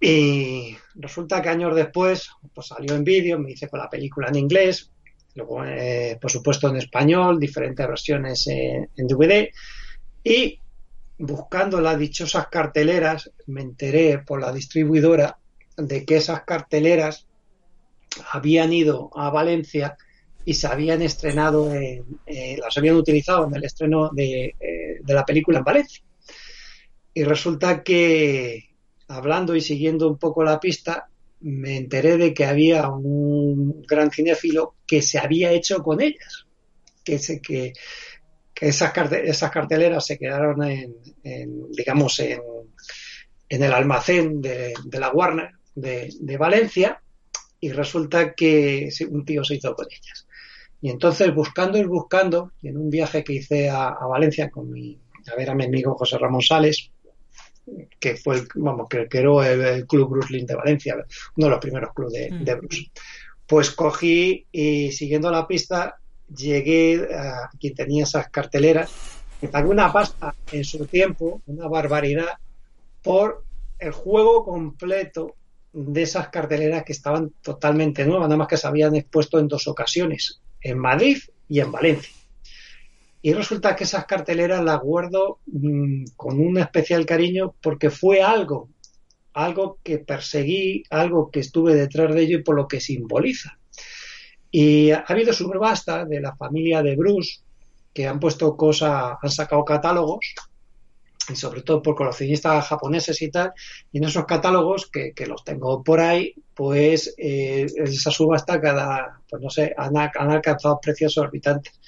[0.00, 4.36] Y resulta que años después pues salió en vídeo, me hice con la película en
[4.36, 4.90] inglés,
[5.36, 9.48] luego eh, por supuesto en español, diferentes versiones en DVD
[10.24, 10.58] y
[11.22, 15.38] buscando las dichosas carteleras me enteré por la distribuidora
[15.76, 17.28] de que esas carteleras
[18.32, 19.96] habían ido a Valencia
[20.44, 25.14] y se habían estrenado, en, eh, las habían utilizado en el estreno de, eh, de
[25.14, 26.02] la película en Valencia.
[27.14, 28.70] Y resulta que
[29.06, 31.08] hablando y siguiendo un poco la pista,
[31.42, 36.46] me enteré de que había un gran cinéfilo que se había hecho con ellas,
[37.04, 37.74] que, se, que,
[38.62, 38.92] que esas,
[39.24, 40.94] esas, carteleras se quedaron en,
[41.24, 42.40] en digamos, en,
[43.48, 47.02] en, el almacén de, de la Warner de, de, Valencia
[47.58, 50.28] y resulta que un tío se hizo con ellas.
[50.80, 55.00] Y entonces, buscando y buscando, en un viaje que hice a, a Valencia con mi,
[55.32, 56.90] a ver a mi amigo José Ramón Sales,
[57.98, 60.96] que fue el, vamos, que creó el, el, club Bruce Lynn de Valencia,
[61.36, 62.44] uno de los primeros clubes de, mm.
[62.44, 62.90] de, Bruce.
[63.46, 65.98] Pues cogí y siguiendo la pista
[66.34, 68.90] llegué a quien tenía esas carteleras,
[69.40, 72.38] que pagué una pasta en su tiempo, una barbaridad,
[73.02, 73.44] por
[73.78, 75.34] el juego completo
[75.72, 79.66] de esas carteleras que estaban totalmente nuevas, nada más que se habían expuesto en dos
[79.66, 81.18] ocasiones, en Madrid
[81.48, 82.12] y en Valencia.
[83.22, 88.68] Y resulta que esas carteleras las guardo mmm, con un especial cariño porque fue algo,
[89.32, 93.58] algo que perseguí, algo que estuve detrás de ello y por lo que simboliza.
[94.52, 97.40] Y ha habido subasta de la familia de Bruce
[97.92, 100.34] que han puesto cosas, han sacado catálogos
[101.28, 103.52] y sobre todo por coleccionistas japoneses y tal,
[103.92, 109.20] y en esos catálogos que, que los tengo por ahí, pues eh, esa subasta cada,
[109.28, 111.80] pues no sé, han, han alcanzado precios exorbitantes.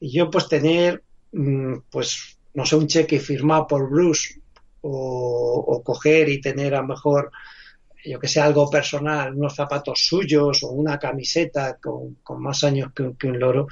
[0.00, 4.40] Y yo pues tener mm, pues no sé un cheque firmado por Bruce
[4.82, 7.30] o, o, coger y tener a lo mejor
[8.04, 13.26] yo que sé algo personal unos zapatos suyos o una camiseta con, más años que
[13.26, 13.66] un, loro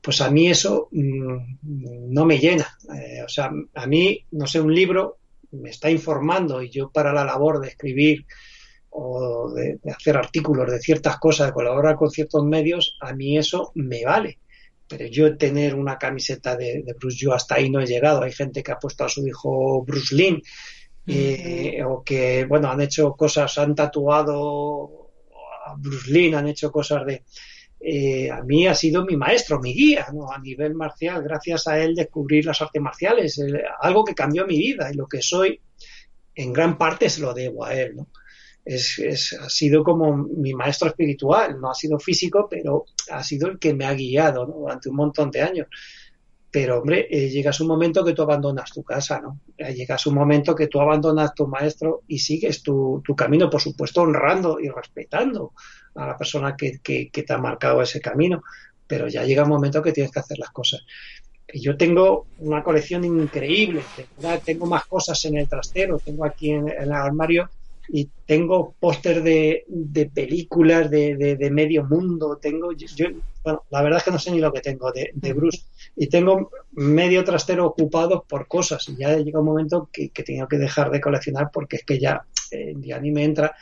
[0.00, 4.60] pues a mí eso mmm, no me llena eh, o sea a mí no sé
[4.60, 5.18] un libro
[5.52, 8.26] me está informando y yo para la labor de escribir
[8.90, 13.36] o de, de hacer artículos de ciertas cosas de colaborar con ciertos medios a mí
[13.36, 14.38] eso me vale
[14.88, 18.22] pero yo tener una camiseta de, de, Bruce, yo hasta ahí no he llegado.
[18.22, 20.40] Hay gente que ha puesto a su hijo Bruce Lynn,
[21.06, 25.10] eh, o que, bueno, han hecho cosas, han tatuado
[25.66, 27.24] a Bruce Lynn, han hecho cosas de...
[27.78, 30.32] Eh, a mí ha sido mi maestro, mi guía, ¿no?
[30.32, 34.58] A nivel marcial, gracias a él descubrir las artes marciales, el, algo que cambió mi
[34.58, 35.60] vida y lo que soy,
[36.34, 38.08] en gran parte se lo debo a él, ¿no?
[38.66, 43.48] es, es, ha sido como mi maestro espiritual, no ha sido físico, pero ha sido
[43.48, 44.54] el que me ha guiado ¿no?
[44.54, 45.68] durante un montón de años.
[46.56, 49.40] Pero, hombre, eh, llegas un momento que tú abandonas tu casa, ¿no?
[49.58, 54.00] Eh, llegas un momento que tú abandonas tu maestro y sigues tu, camino, por supuesto,
[54.00, 55.52] honrando y respetando
[55.96, 58.42] a la persona que, que, te ha marcado ese camino.
[58.86, 60.80] Pero ya llega un momento que tienes que hacer las cosas.
[61.52, 63.82] Yo tengo una colección increíble,
[64.42, 67.50] tengo más cosas en el trastero, tengo aquí en el armario
[67.88, 73.06] y tengo póster de, de, películas de, de, de, medio mundo, tengo, yo,
[73.44, 75.62] bueno, la verdad es que no sé ni lo que tengo de, de Bruce,
[75.94, 80.48] y tengo medio trastero ocupado por cosas, y ya llega un momento que, que tengo
[80.48, 83.54] que dejar de coleccionar porque es que ya, eh, ya ni me entra,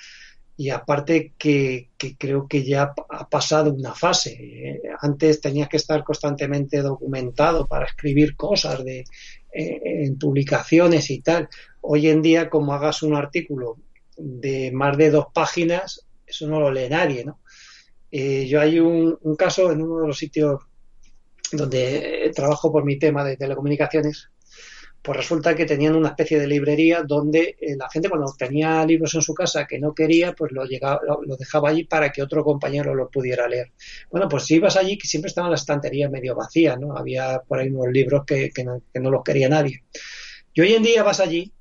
[0.56, 4.30] y aparte que, que, creo que ya ha pasado una fase.
[4.40, 9.04] Eh, antes tenías que estar constantemente documentado para escribir cosas de,
[9.52, 11.48] eh, en publicaciones y tal.
[11.80, 13.78] Hoy en día, como hagas un artículo
[14.16, 17.40] de más de dos páginas, eso no lo lee nadie, ¿no?
[18.10, 20.60] Eh, yo hay un, caso en uno de los sitios
[21.50, 24.30] donde trabajo por mi tema de telecomunicaciones,
[25.02, 29.14] pues resulta que tenían una especie de librería donde eh, la gente cuando tenía libros
[29.16, 31.00] en su casa que no quería, pues lo, llegaba,
[31.38, 33.72] dejaba allí para que otro compañero lo pudiera leer.
[34.10, 36.96] Bueno, pues si ibas allí, que siempre estaban las estanterías medio vacías, ¿no?
[36.96, 39.82] Había por ahí unos libros que, que, no, que no los quería nadie.
[40.54, 41.52] Y hoy en día vas allí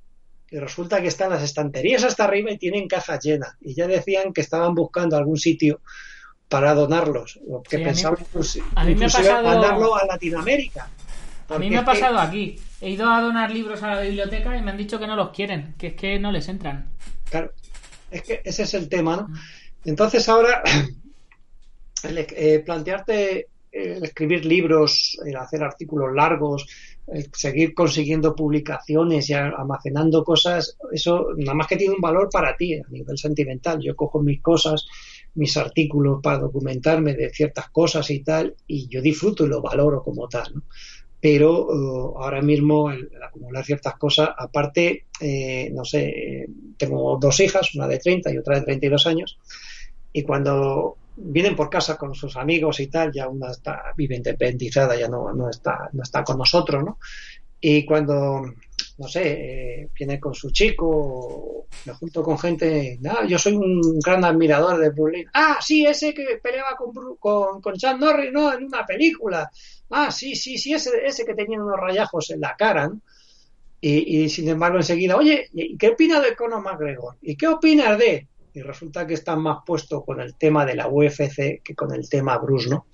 [0.53, 3.55] y resulta que están las estanterías hasta arriba y tienen cajas llenas.
[3.59, 5.81] Y ya decían que estaban buscando algún sitio
[6.47, 10.87] para donarlos, que sí, pensaban a mí, a mí me ha pasado, mandarlo a Latinoamérica.
[11.49, 12.59] A mí me ha pasado que, aquí.
[12.81, 15.31] He ido a donar libros a la biblioteca y me han dicho que no los
[15.31, 16.87] quieren, que es que no les entran.
[17.31, 17.51] Claro,
[18.11, 19.29] es que ese es el tema, ¿no?
[19.85, 20.61] Entonces ahora,
[22.03, 26.67] el, eh, plantearte el escribir libros, el hacer artículos largos,
[27.33, 32.75] seguir consiguiendo publicaciones y almacenando cosas, eso nada más que tiene un valor para ti
[32.75, 33.79] a nivel sentimental.
[33.81, 34.85] Yo cojo mis cosas,
[35.35, 40.03] mis artículos para documentarme de ciertas cosas y tal, y yo disfruto y lo valoro
[40.03, 40.53] como tal.
[41.19, 47.73] pero uh, ahora mismo el, acumular ciertas cosas, aparte, eh, no sé, tengo dos hijas,
[47.75, 49.37] una de 30 y otra de 32 años,
[50.11, 54.95] y cuando vienen por casa con sus amigos y tal, ya una está, vive independizada,
[54.95, 56.97] ya no, no, está, no está con nosotros, ¿no?
[57.59, 58.41] Y cuando,
[58.97, 59.21] no sé,
[59.83, 64.89] eh, viene con su chico, me junto con gente, yo soy un gran admirador de
[64.89, 68.53] Bruce Ah, sí, ese que peleaba con, con, con Chuck Norris, ¿no?
[68.53, 69.49] En una película.
[69.91, 73.01] Ah, sí, sí, sí, ese, ese que tenía unos rayajos en la cara, ¿no?
[73.85, 77.17] Y, sin embargo enseguida, oye, ¿y qué opina de Conor McGregor?
[77.21, 78.29] ¿Y qué opinas de?
[78.53, 82.07] Y resulta que están más puestos con el tema de la UFC que con el
[82.07, 82.87] tema Bruce, ¿no?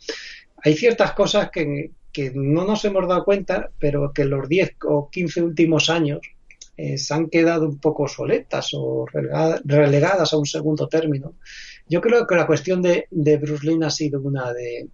[0.64, 5.10] Hay ciertas cosas que, que no nos hemos dado cuenta, pero que los 10 o
[5.10, 6.20] 15 últimos años
[6.78, 9.06] eh, se han quedado un poco soletas o
[9.66, 11.34] relegadas a un segundo término.
[11.88, 14.88] Yo creo que la cuestión de, de Bruce Lee ha sido una de,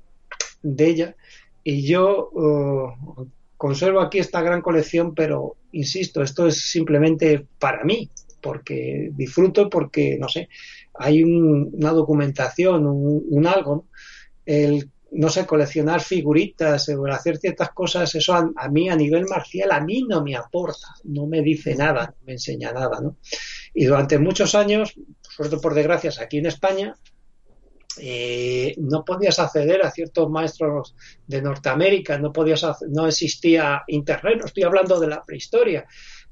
[0.63, 1.15] de ellas
[1.63, 8.09] y yo uh, conservo aquí esta gran colección, pero insisto, esto es simplemente para mí,
[8.45, 10.49] porque disfruto, porque, no sé,
[10.93, 13.87] hay una documentación, un, un algo,
[14.45, 19.71] el no sé, coleccionar figuritas o hacer ciertas cosas, eso a, mí a nivel marcial
[19.71, 23.17] a mí no me aporta, no me dice nada, no me enseña nada, ¿no?
[23.73, 26.95] Y durante muchos años, suerte por desgracia, aquí en España,
[27.97, 34.45] eh, no podías acceder a ciertos maestros de Norteamérica, no podías no existía internet, no
[34.45, 35.85] estoy hablando de la prehistoria.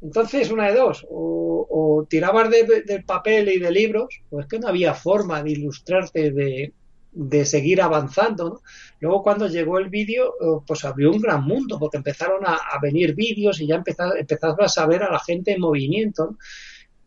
[0.04, 4.94] Entonces, una de dos, o, tirabas de, papel y de libros, pues que no había
[4.94, 6.74] forma de ilustrarte de,
[7.13, 8.50] de seguir avanzando.
[8.50, 8.62] ¿no?
[9.00, 13.16] Luego cuando llegó el vídeo, eh, pues abrió un gran mundo, porque empezaron a, venir
[13.16, 13.82] vídeos y ya
[14.20, 16.38] empezabas a ver a la gente en movimiento.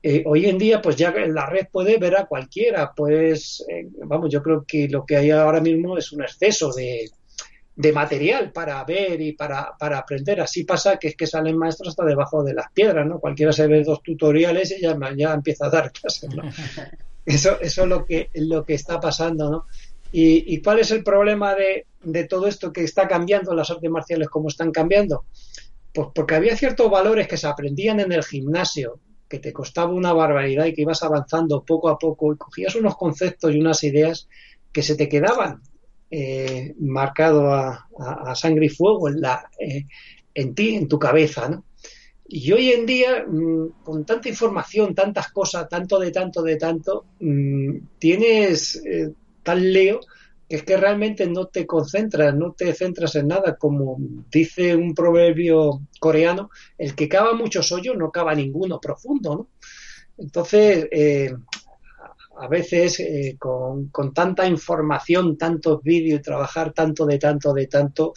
[0.03, 3.89] Eh, hoy en día, pues ya en la red puede ver a cualquiera, pues, eh,
[4.07, 7.11] vamos, yo creo que lo que hay ahora mismo es un exceso de,
[7.77, 10.41] de material para ver y para, para, aprender.
[10.41, 13.21] Así pasa que es que salen maestros hasta debajo de las piedras, ¿no?
[13.21, 16.43] Cualquiera se ve dos tutoriales y ya, ya empieza a dar clases, ¿no?
[17.27, 19.67] Eso, eso es lo que, lo que está pasando, ¿no?
[20.13, 24.47] ¿Y, cuál es el problema de, todo esto que está cambiando las artes marciales como
[24.47, 25.25] están cambiando?
[25.93, 30.13] Pues porque había ciertos valores que se aprendían en el gimnasio, que te costaba una
[30.13, 34.29] barbaridad y que ibas avanzando poco a poco y cogías unos conceptos y unas ideas
[34.71, 35.63] que se te quedaban
[36.11, 39.87] eh, marcado a, sangre y fuego en, la, eh,
[40.35, 41.65] en ti, en tu cabeza, ¿no?
[42.29, 47.07] Y hoy en día, mm, con tanta información, tantas cosas, tanto de tanto de tanto,
[47.21, 50.01] mm, tienes eh, tal leo
[50.49, 53.97] que es que realmente no te concentras, no te centras en nada, como
[54.31, 59.49] dice un proverbio coreano, el que cava muchos hoyos no cava ninguno profundo, ¿no?
[60.19, 61.35] Entonces, eh,
[62.39, 68.13] a veces eh, con, tanta información, tantos vídeos, trabajar tanto de tanto de tanto,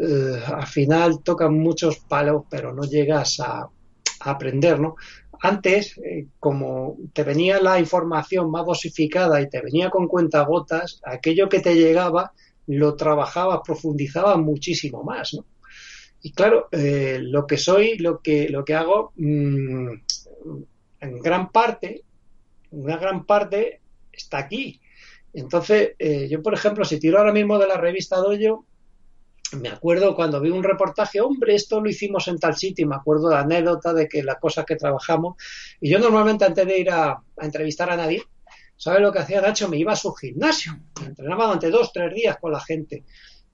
[0.00, 4.96] eh, al final tocan muchos palos, pero no llegas a, a aprender, ¿no?
[5.40, 11.48] Antes, eh, como te venía la información más dosificada y te venía con cuentagotas, aquello
[11.48, 12.32] que te llegaba
[12.66, 15.44] lo trabajabas, profundizabas muchísimo más, ¿no?
[16.22, 19.88] Y claro, lo que soy, lo que, lo que hago, mm,
[21.00, 22.03] en gran parte,
[22.74, 23.80] una gran parte
[24.12, 24.80] está aquí.
[25.32, 28.64] Entonces, eh, yo, por ejemplo, si tiro ahora mismo de la revista Doyo,
[29.60, 32.96] me acuerdo cuando vi un reportaje, hombre, esto lo hicimos en tal sitio, y me
[32.96, 35.36] acuerdo de anécdota de que las cosas que trabajamos,
[35.80, 38.22] y yo normalmente antes de ir a, entrevistar a nadie,
[38.76, 39.68] ¿sabes lo que hacía Nacho?
[39.68, 43.04] Me iba a su gimnasio, me entrenaba durante dos, tres días con la gente,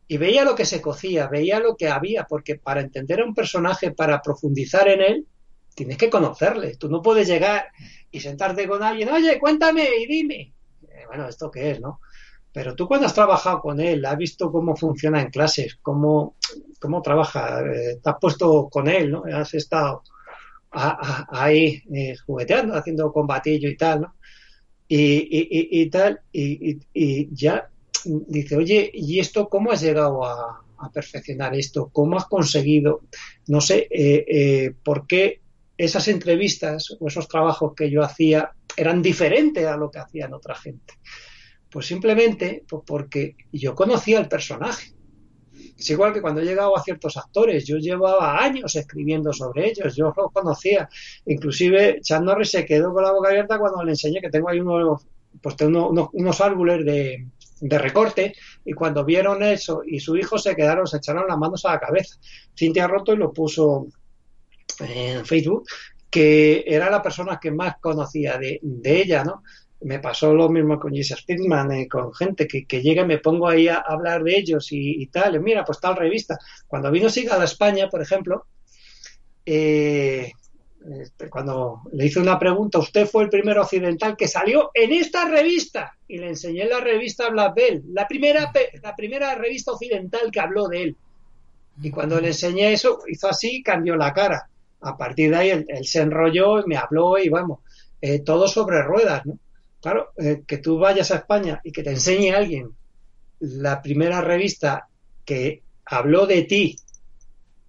[0.07, 3.35] y veía lo que se cocía, veía lo que había, porque para entender a un
[3.35, 5.27] personaje, para profundizar en él,
[5.75, 7.69] tienes que conocerle, tú no puedes llegar
[8.11, 10.53] y sentarte con alguien, oye, cuéntame y dime,
[10.83, 12.01] eh, bueno, ¿esto qué es, no?
[12.53, 16.37] Pero tú cuando has trabajado con él, has visto cómo funciona en clases, cómo,
[16.81, 19.23] cómo trabaja, eh, te has puesto con él, ¿no?
[19.33, 20.03] Has estado
[20.73, 24.15] ahí eh, jugueteando, haciendo combatillo y tal, ¿no?
[24.89, 26.81] Y, y, tal, y,
[27.33, 27.71] ya
[28.05, 31.91] dice, oye, ¿y esto cómo has llegado a, perfeccionar esto?
[31.93, 33.03] ¿Cómo has conseguido?
[33.47, 33.87] No sé,
[34.83, 35.40] ¿por qué
[35.85, 40.55] esas entrevistas o esos trabajos que yo hacía eran diferentes a lo que hacían otra
[40.55, 40.95] gente?
[41.71, 44.93] Pues simplemente pues porque yo conocía el personaje.
[45.79, 49.97] Es igual que cuando he llegado a ciertos actores, yo llevaba años escribiendo sobre ellos,
[49.97, 50.89] yo los conocía.
[51.25, 54.61] Inclusive Chad Norris se quedó con la boca abierta cuando le enseñé que tengo ahí
[54.61, 55.07] unos,
[55.43, 57.27] pues tengo unos, árboles de,
[57.61, 61.65] de, recorte y cuando vieron eso y su hijo se quedaron, se echaron las manos
[61.65, 62.17] a la cabeza.
[62.55, 63.87] Cintia Roto y lo puso
[64.81, 65.65] en Facebook,
[66.11, 69.43] que era la persona que más conocía de, de ella, ¿no?
[69.83, 73.19] Me pasó lo mismo con Jesse Spitman, eh, con gente que, que, llega y me
[73.19, 75.41] pongo ahí a, hablar de ellos y, y, tal.
[75.41, 76.39] Mira, pues tal revista.
[76.67, 78.45] Cuando vino Siga a España, por ejemplo,
[79.47, 80.33] eh,
[81.01, 85.29] este, cuando le hice una pregunta, usted fue el primer occidental que salió en esta
[85.29, 88.51] revista y le enseñé la revista Black Bell, la primera,
[88.83, 90.97] la primera revista occidental que habló de él.
[91.83, 94.50] Y cuando le enseñé eso, hizo así, cambió la cara.
[94.83, 97.61] A partir de ahí él, él se enrolló y me habló y vamos,
[98.01, 99.39] eh, todo sobre ruedas, ¿no?
[99.81, 102.71] Claro, eh, que tú vayas a España y que te enseñe alguien
[103.41, 104.89] la primera revista
[105.25, 106.77] que habló de ti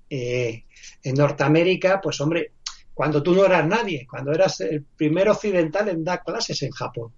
[0.09, 0.65] eh,
[1.03, 2.51] en Norteamérica, pues hombre,
[2.93, 7.13] cuando tú no eras nadie, cuando eras el primer occidental en dar clases en Japón.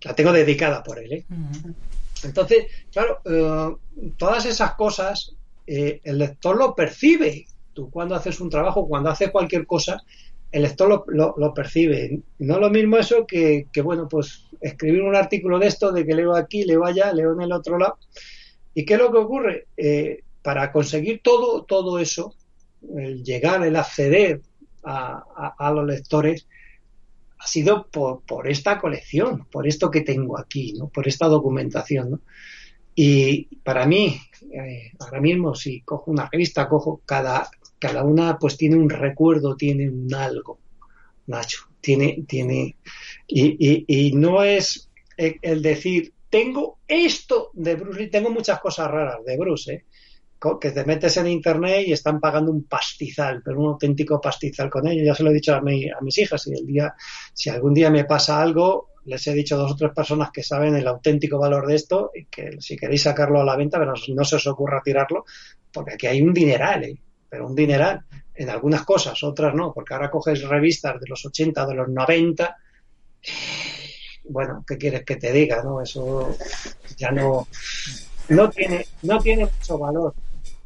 [0.00, 1.12] La tengo dedicada por él.
[1.12, 1.26] ¿eh?
[1.30, 1.74] Uh -huh.
[2.24, 3.76] Entonces, claro, eh,
[4.16, 5.34] todas esas cosas
[5.66, 7.46] eh, el lector lo percibe.
[7.74, 10.02] Tú cuando haces un trabajo, cuando haces cualquier cosa,
[10.50, 12.20] el lector lo, lo, percibe.
[12.38, 16.14] No lo mismo eso que, que, bueno, pues escribir un artículo de esto, de que
[16.14, 17.98] leo aquí, leo allá, leo en el otro lado.
[18.72, 19.66] ¿Y qué es lo que ocurre?
[19.76, 22.34] Eh, para conseguir todo, todo eso,
[22.96, 24.42] el llegar, el acceder
[24.84, 26.46] a, a, los lectores,
[27.38, 30.88] ha sido por, por, esta colección, por esto que tengo aquí, ¿no?
[30.88, 32.22] por esta documentación.
[32.94, 34.20] Y para mí,
[34.52, 37.48] eh, ahora mismo, si cojo una revista, cojo cada,
[37.84, 40.58] cada una, pues tiene un recuerdo, tiene un algo,
[41.26, 42.76] Nacho, tiene, tiene,
[43.26, 49.22] y, y, y no es el decir, tengo esto de Bruce tengo muchas cosas raras
[49.26, 49.84] de Bruce, ¿eh?
[50.60, 54.86] que te metes en internet y están pagando un pastizal, pero un auténtico pastizal con
[54.86, 55.02] ello.
[55.02, 56.94] Ya se lo he dicho a, mi, a mis hijas, y el día,
[57.32, 60.42] si algún día me pasa algo, les he dicho a dos o tres personas que
[60.42, 63.94] saben el auténtico valor de esto y que si queréis sacarlo a la venta, pero
[64.14, 65.24] no se os ocurra tirarlo,
[65.72, 66.98] porque aquí hay un dineral, ¿eh?
[67.34, 71.66] Pero un dineral en algunas cosas, otras no, porque ahora coges revistas de los 80,
[71.66, 72.56] de los 90,
[74.28, 75.60] bueno, ¿qué quieres que te diga?
[75.64, 76.36] no Eso
[76.96, 77.48] ya no,
[78.28, 80.14] no, tiene, no tiene mucho valor.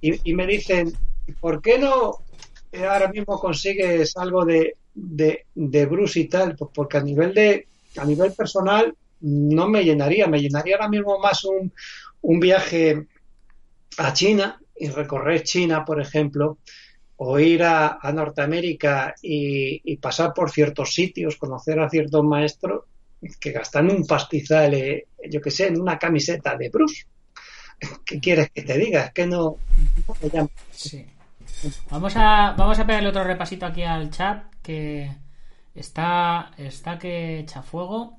[0.02, 0.92] Y, y me dicen,
[1.40, 2.18] ¿por qué no
[2.86, 6.54] ahora mismo consigues algo de, de, de Bruce y tal?
[6.54, 7.66] Pues porque a nivel de
[7.96, 11.72] a nivel personal no me llenaría, me llenaría ahora mismo más un,
[12.20, 13.06] un viaje
[13.96, 16.58] a China y recorrer China, por ejemplo,
[17.16, 22.84] o ir a, Norteamérica y, pasar por ciertos sitios, conocer a ciertos maestros
[23.40, 27.06] que gastan un pastizal, eh, yo que sé, en una camiseta de Bruce.
[28.04, 29.06] ¿Qué quieres que te diga?
[29.06, 29.56] Es que no.
[30.70, 31.04] Sí.
[31.90, 35.10] Vamos a, vamos a pegarle otro repasito aquí al chat que
[35.78, 38.18] Está, está que echa fuego.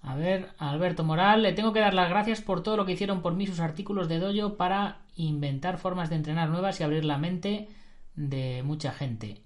[0.00, 3.20] A ver, Alberto Moral, le tengo que dar las gracias por todo lo que hicieron
[3.20, 7.18] por mí sus artículos de dojo para inventar formas de entrenar nuevas y abrir la
[7.18, 7.68] mente
[8.14, 9.42] de mucha gente.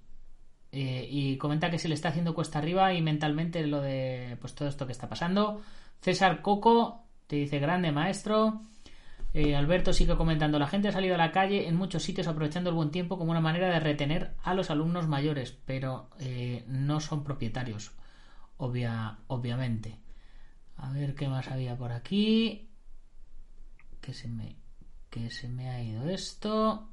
[0.72, 4.54] Eh, y comenta que se le está haciendo cuesta arriba y mentalmente lo de pues
[4.54, 5.62] todo esto que está pasando.
[6.00, 8.62] César Coco te dice grande maestro.
[9.32, 12.70] Eh, Alberto sigue comentando, la gente ha salido a la calle en muchos sitios aprovechando
[12.70, 16.98] el buen tiempo como una manera de retener a los alumnos mayores, pero eh, no
[16.98, 17.92] son propietarios,
[18.56, 20.00] obvia, obviamente.
[20.76, 22.70] A ver qué más había por aquí.
[24.00, 24.56] Que se me,
[25.10, 26.88] que se me ha ido esto.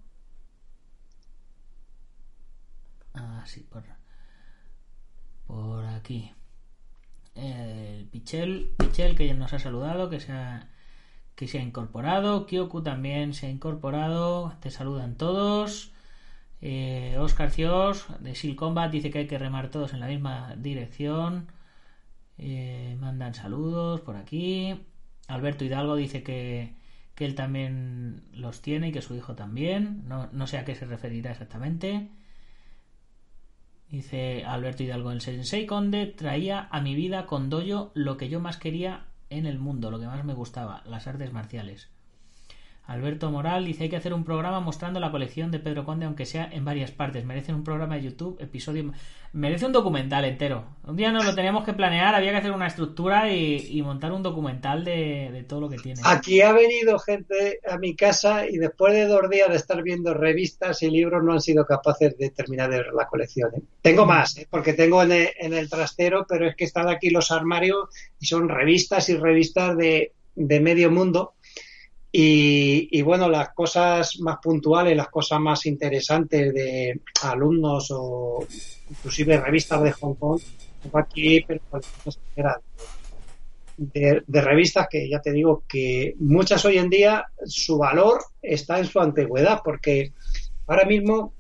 [3.14, 3.84] Ah, sí, por,
[5.46, 6.34] por aquí.
[7.36, 10.70] El Pichel, Pichel que ya nos ha saludado, que se ha
[11.38, 12.48] que se ha incorporado.
[12.48, 14.54] Kyoku también se ha incorporado.
[14.62, 15.92] Te saludan todos.
[16.62, 20.56] Eh, Oscar Cios de Shield Combat dice que hay que remar todos en la misma
[20.58, 21.52] dirección.
[22.40, 24.82] Eh, mandan saludos por aquí.
[25.28, 26.76] Alberto Hidalgo dice que,
[27.18, 30.08] que, él también los tiene y que su hijo también.
[30.08, 32.10] No, no sé a qué se referirá exactamente.
[33.90, 38.40] Dice Alberto Hidalgo, el Sensei Conde traía a mi vida con doyo lo que yo
[38.40, 41.90] más quería en el mundo, lo que más me gustaba, las artes marciales.
[42.88, 46.26] Alberto Moral dice hay que hacer un programa mostrando la colección de Pedro Conde, aunque
[46.26, 47.26] sea en varias partes.
[47.26, 48.94] Merece un programa de YouTube, episodio.
[49.34, 50.64] Merece un documental entero.
[50.86, 54.14] Un día nos lo teníamos que planear, había que hacer una estructura y, y montar
[54.14, 56.00] un documental de, de, todo lo que tiene.
[56.06, 60.14] Aquí ha venido gente a mi casa y después de dos días de estar viendo
[60.14, 63.52] revistas y libros no han sido capaces de terminar de la colección.
[63.54, 63.62] ¿eh?
[63.82, 64.48] Tengo más, ¿eh?
[64.50, 68.28] porque tengo en el, en el, trastero, pero es que están aquí los armarios y
[68.28, 71.34] son revistas y revistas de, de medio mundo
[72.20, 78.44] y, y, bueno, las cosas más puntuales, las cosas más interesantes de alumnos o
[78.90, 80.42] inclusive revistas de Hong Kong,
[80.94, 81.46] aquí,
[83.78, 88.80] de, de, revistas que ya te digo que muchas hoy en día su valor está
[88.80, 90.14] en su antigüedad, porque
[90.66, 91.36] ahora mismo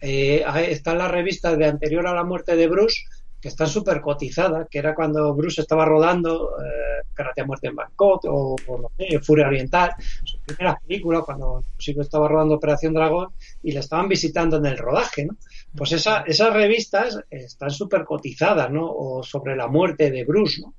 [0.00, 3.00] eh, están las revistas de anterior a la muerte de Bruce
[3.42, 7.74] que están súper cotizadas, que era cuando Bruce estaba rodando eh, Karate a muerte en
[7.74, 13.30] Bangkok o, no sé, Furia Oriental, sus primeras películas, cuando Chico estaba rodando Operación Dragón
[13.64, 15.36] y le estaban visitando en el rodaje, ¿no?
[15.76, 18.88] Pues esa, esas revistas están súper cotizadas, ¿no?
[18.88, 20.74] O sobre la muerte de Bruce, ¿no?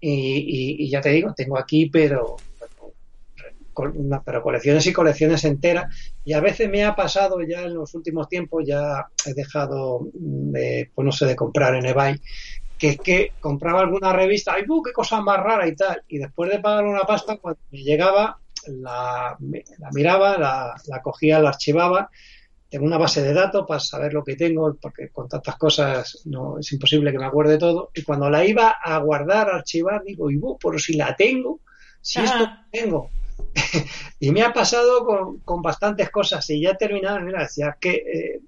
[0.00, 2.36] Y, y, ya te digo, tengo aquí, pero
[4.24, 5.94] pero colecciones y colecciones enteras.
[6.24, 10.90] Y a veces me ha pasado ya en los últimos tiempos, ya he dejado de,
[10.94, 12.20] pues no sé, de comprar en eBay,
[12.76, 16.02] que es que compraba alguna revista, ¡ay, qué cosa más rara y tal!
[16.08, 19.36] Y después de pagar una pasta, cuando me llegaba, la,
[19.78, 22.10] la miraba, la, la cogía, la archivaba
[22.68, 26.58] tengo una base de datos para saber lo que tengo, porque con tantas cosas no
[26.58, 27.90] es imposible que me acuerde todo.
[27.94, 31.60] Y cuando la iba a guardar, a archivar, digo, y pero si la tengo,
[32.00, 33.10] si esto lo tengo,
[34.20, 37.90] y me ha pasado con, con, bastantes cosas y ya he terminado, mira, decía que,
[37.90, 38.40] eh,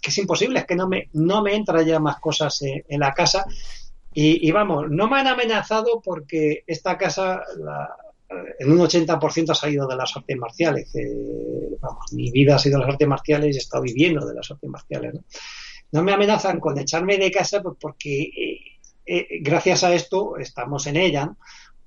[0.00, 3.12] que es imposible, es que no me, no me entra ya más cosas en, la
[3.12, 3.44] casa.
[4.14, 7.96] Y, vamos, no me han amenazado porque esta casa, la,
[8.58, 10.92] en un 80% ha salido de las artes marciales.
[11.80, 14.68] vamos, mi vida ha sido las artes marciales y he estado viviendo de las artes
[14.68, 15.14] marciales.
[15.14, 15.24] No,
[15.92, 18.60] no me amenazan con echarme de casa pues porque eh,
[19.06, 21.34] eh, gracias a esto estamos en ella.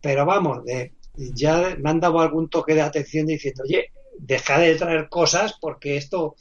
[0.01, 4.75] Pero vamos, de, ya me han dado algún toque de atención diciendo, oye, deja de
[4.75, 6.35] traer cosas porque esto...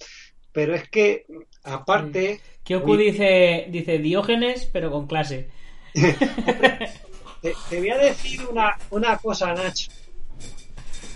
[0.53, 1.27] Pero es que,
[1.65, 2.41] aparte...
[2.63, 5.49] Kyoku dice, dice Diógenes, pero con clase.
[5.95, 9.91] te, voy a decir una, una cosa, Nacho.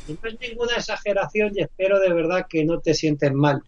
[0.08, 3.62] no es ninguna exageración y espero de verdad que no te sientes mal.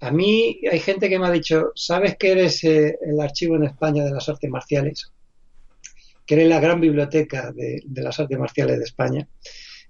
[0.00, 3.64] A mí hay gente que me ha dicho, ¿sabes que eres eh, el archivo en
[3.64, 5.12] España de las artes marciales?
[6.26, 9.28] Que era la gran biblioteca de, las artes marciales de España.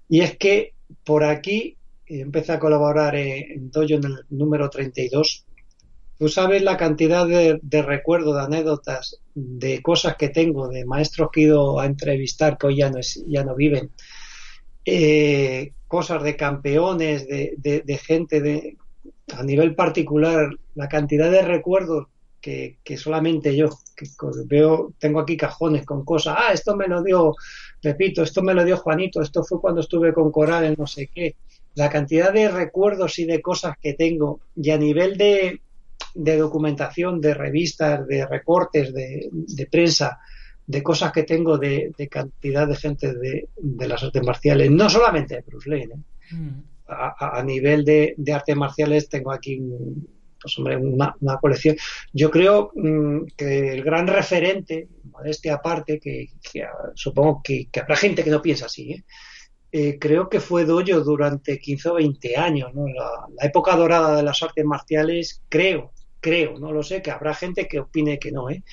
[0.09, 0.73] Y es que
[1.03, 1.77] por aquí
[2.07, 5.45] empecé a colaborar en, Dojo en el número 32.
[6.17, 11.41] Tú sabes la cantidad de, recuerdos, de anécdotas, de cosas que tengo, de maestros que
[11.41, 13.91] he ido a entrevistar que hoy ya no, ya no viven,
[14.85, 18.77] eh, cosas de campeones, de, de gente de,
[19.31, 22.07] a nivel particular, la cantidad de recuerdos
[22.43, 24.05] que, solamente yo, que
[24.45, 27.33] veo, tengo aquí cajones con cosas, ah, esto me lo dio
[27.81, 31.07] Pepito, esto me lo dio Juanito, esto fue cuando estuve con Coral en no sé
[31.07, 31.37] qué.
[31.75, 35.61] La cantidad de recuerdos y de cosas que tengo, y a nivel de,
[36.13, 40.19] documentación, de revistas, de recortes, de, prensa,
[40.67, 43.47] de cosas que tengo de, cantidad de gente de,
[43.87, 46.35] las artes marciales, no solamente de Bruce Lee, ¿eh?
[46.35, 46.63] mm.
[46.87, 50.05] a, nivel de, artes marciales tengo aquí un,
[50.43, 51.75] pues hombre, una, colección.
[52.11, 54.89] Yo creo mm, que el gran referente,
[55.25, 56.29] este aparte, que,
[56.93, 59.03] supongo que, habrá gente que no piensa así, ¿eh?
[59.75, 64.43] Eh, creo que fue Doyo durante 15 o 20 años, La, época dorada de las
[64.43, 68.63] artes marciales, creo, creo, no lo sé, que habrá gente que opine que no, ¿eh?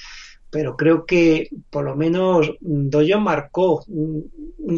[0.51, 4.31] pero creo que por lo menos Doyo marcó un,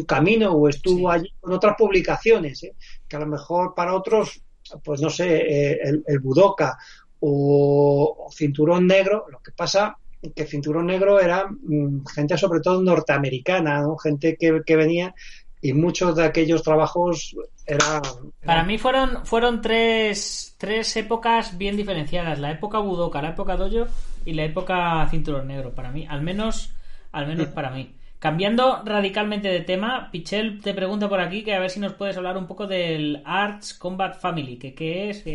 [0.07, 2.75] camino o estuvo allí con otras publicaciones, ¿eh?
[3.07, 4.41] que a lo mejor para otros
[4.83, 6.77] pues no sé, eh, el, el budoka
[7.19, 9.97] o, cinturón negro, lo que pasa
[10.35, 13.97] que cinturón negro era mm, gente sobre todo norteamericana, ¿no?
[13.97, 15.13] gente que, que venía
[15.61, 18.01] y muchos de aquellos trabajos eran...
[18.45, 23.87] Para mí fueron, fueron tres, tres épocas bien diferenciadas, la época budoka, la época dojo
[24.25, 26.73] y la época cinturón negro, para mí, al menos,
[27.11, 27.95] al menos para mí.
[28.23, 32.15] Cambiando radicalmente de tema, Pichel te pregunta por aquí que a ver si nos puedes
[32.15, 35.25] hablar un poco del Arts Combat Family, que qué es.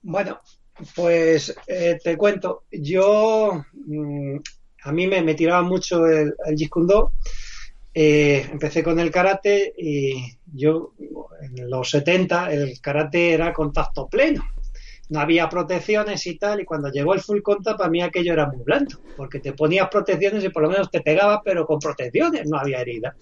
[0.00, 0.38] Bueno,
[0.94, 2.66] pues eh, te cuento.
[2.70, 4.36] Yo, mm,
[4.84, 6.70] a mí me, tiraba mucho el, el Jeet
[7.92, 10.92] eh, empecé con el karate y yo
[11.40, 14.44] en los 70 el karate era contacto pleno
[15.10, 18.46] no había protecciones y tal, y cuando llegó el full contact, para mí aquello era
[18.46, 22.48] muy blando, porque te ponías protecciones y por lo menos te pegaba, pero con protecciones,
[22.48, 23.16] no había herida.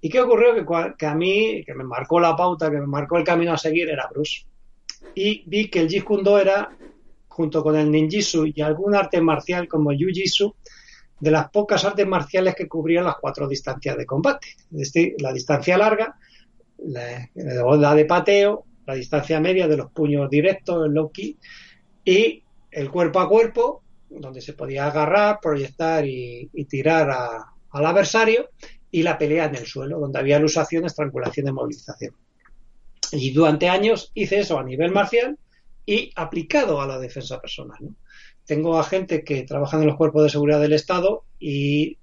[0.00, 0.54] ¿Y qué ocurrió?
[0.54, 3.58] Que, que, a mí, que me marcó la pauta, que me marcó el camino a
[3.58, 4.44] seguir, era Bruce.
[5.14, 6.04] Y vi que el Jeet
[6.40, 6.76] era,
[7.28, 10.54] junto con el ninjitsu y algún arte marcial como jiu-jitsu,
[11.20, 14.48] de las pocas artes marciales que cubrían las cuatro distancias de combate.
[15.18, 16.16] la distancia larga,
[16.78, 21.10] la, la de pateo, la distancia media de los puños directos, el low
[22.04, 27.10] y el cuerpo a cuerpo, donde se podía agarrar, proyectar y, tirar
[27.70, 28.50] al adversario,
[28.90, 32.14] y la pelea en el suelo, donde había ilusación, estrangulación y movilización.
[33.12, 35.38] Y durante años hice eso a nivel marcial
[35.86, 37.78] y aplicado a la defensa personal.
[38.44, 41.98] Tengo a gente que trabaja en los cuerpos de seguridad del Estado y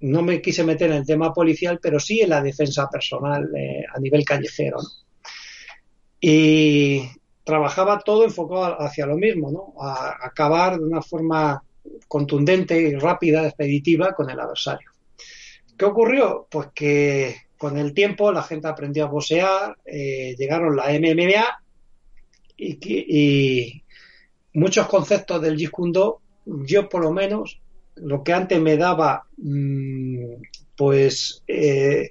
[0.00, 3.84] no me quise meter en el tema policial, pero sí en la defensa personal eh,
[3.92, 4.78] a nivel callejero.
[6.22, 7.02] Y,
[7.44, 9.74] trabajaba todo enfocado hacia lo mismo, ¿no?
[9.82, 11.62] A acabar de una forma
[12.08, 14.90] contundente y rápida, expeditiva con el adversario.
[15.76, 16.46] ¿Qué ocurrió?
[16.50, 21.44] Pues que con el tiempo la gente aprendió a boxear, eh, llegaron la MMA
[22.56, 23.82] y,
[24.54, 25.72] muchos conceptos del Jeet
[26.44, 27.60] yo por lo menos,
[27.96, 30.34] lo que antes me daba, mm,
[30.76, 32.10] pues, eh,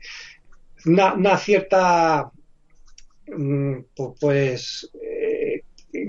[0.86, 2.32] una, cierta,
[4.20, 5.64] pues, eh,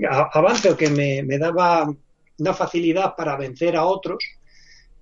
[0.09, 1.93] avance o que me daba
[2.39, 4.23] una facilidad para vencer a otros,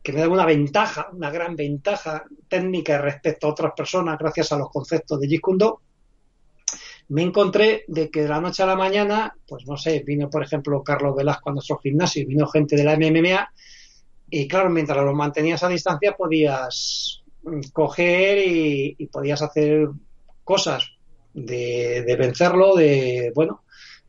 [0.03, 4.57] que me da una ventaja, una gran ventaja técnica respecto a otras personas gracias a
[4.57, 5.41] los conceptos de Jeet
[7.09, 10.43] me encontré de que de la noche a la mañana, pues no sé, vino por
[10.43, 13.51] ejemplo Carlos Velasco a nuestro gimnasio, vino gente de la MMA
[14.30, 17.22] y claro, mientras los mantenías a distancia podías
[17.74, 19.89] coger y, podías hacer
[20.45, 20.89] cosas
[21.34, 23.63] de, de vencerlo, de, bueno,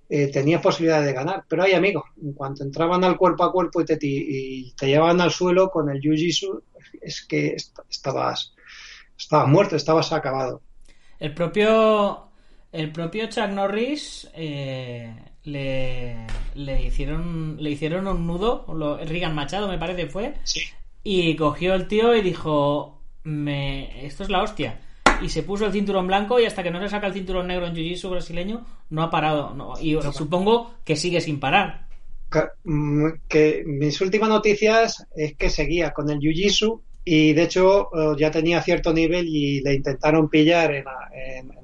[0.08, 1.44] eh, tenías posibilidad de ganar.
[1.48, 5.20] Pero hay amigos, en cuanto entraban al cuerpo a cuerpo y te, y te llevaban
[5.20, 6.62] al suelo con el jiu-jitsu,
[7.00, 7.56] es que
[7.88, 8.54] estabas,
[9.18, 10.60] estabas muerto, estabas acabado.
[11.18, 12.28] El propio,
[12.72, 15.14] el propio Chuck Norris eh,
[15.44, 20.34] le, le, hicieron, le hicieron un nudo, lo, Rigan Machado me parece fue,
[21.02, 24.78] y cogió el tío y dijo, me, esto es la hostia
[25.22, 27.66] y se puso el cinturón blanco y hasta que no se saca el cinturón negro
[27.66, 29.54] en jiu-jitsu brasileño no ha parado.
[29.80, 31.86] y supongo que sigue sin parar.
[32.64, 38.16] Mm, que, mis últimas noticias es que seguía con el jiu-jitsu y de hecho eh,
[38.18, 40.84] ya tenía cierto nivel y le intentaron pillar en,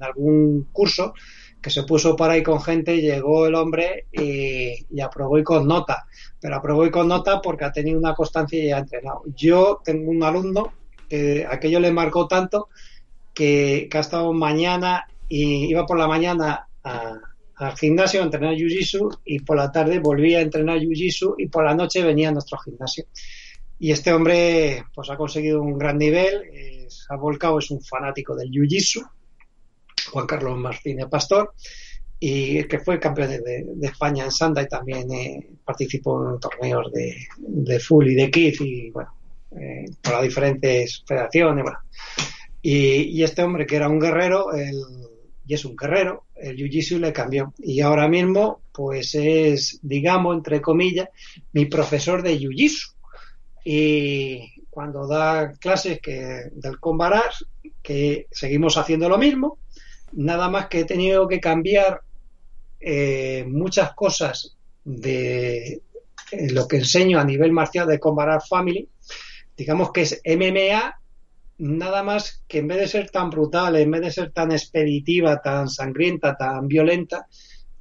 [0.01, 1.13] algún curso
[1.61, 6.05] que se puso por ahí con gente, llegó el hombre y, aprobó y con nota.
[6.39, 9.23] Pero aprobó y con nota porque ha tenido una constancia y ha entrenado.
[9.35, 10.71] Yo tengo un alumno
[11.09, 12.69] que aquello le marcó tanto
[13.39, 19.39] que, ha estado mañana y iba por la mañana al gimnasio a entrenar Jiu-Jitsu y
[19.39, 23.05] por la tarde volvía a entrenar Jiu-Jitsu y por la noche venía a nuestro gimnasio.
[23.79, 26.49] Y este hombre pues ha conseguido un gran nivel,
[27.09, 29.09] ha volcado, es un fanático del Jiu-Jitsu,
[30.11, 31.53] Juan Carlos Martínez Pastor,
[32.19, 37.15] y que fue campeón de, España en Sanda y también eh, participó en torneos de,
[37.37, 39.13] de full y de kit y bueno,
[39.57, 41.79] eh, por las diferentes federaciones, bueno.
[42.61, 44.47] Y, este hombre que era un guerrero,
[45.45, 47.53] y es un guerrero, el Jiu-Jitsu le cambió.
[47.57, 51.09] Y ahora mismo, pues es, digamos, entre comillas,
[51.53, 52.93] mi profesor de Jiu-Jitsu.
[53.65, 57.31] Y cuando da clases que, del Combarar,
[57.81, 59.57] que seguimos haciendo lo mismo,
[60.13, 62.01] nada más que he tenido que cambiar
[62.79, 65.81] eh, muchas cosas de
[66.31, 68.87] eh, lo que enseño a nivel marcial de Combarar Family.
[69.57, 70.99] Digamos que es MMA
[71.59, 75.41] nada más que en vez de ser tan brutal, en vez de ser tan expeditiva,
[75.41, 77.27] tan sangrienta, tan violenta,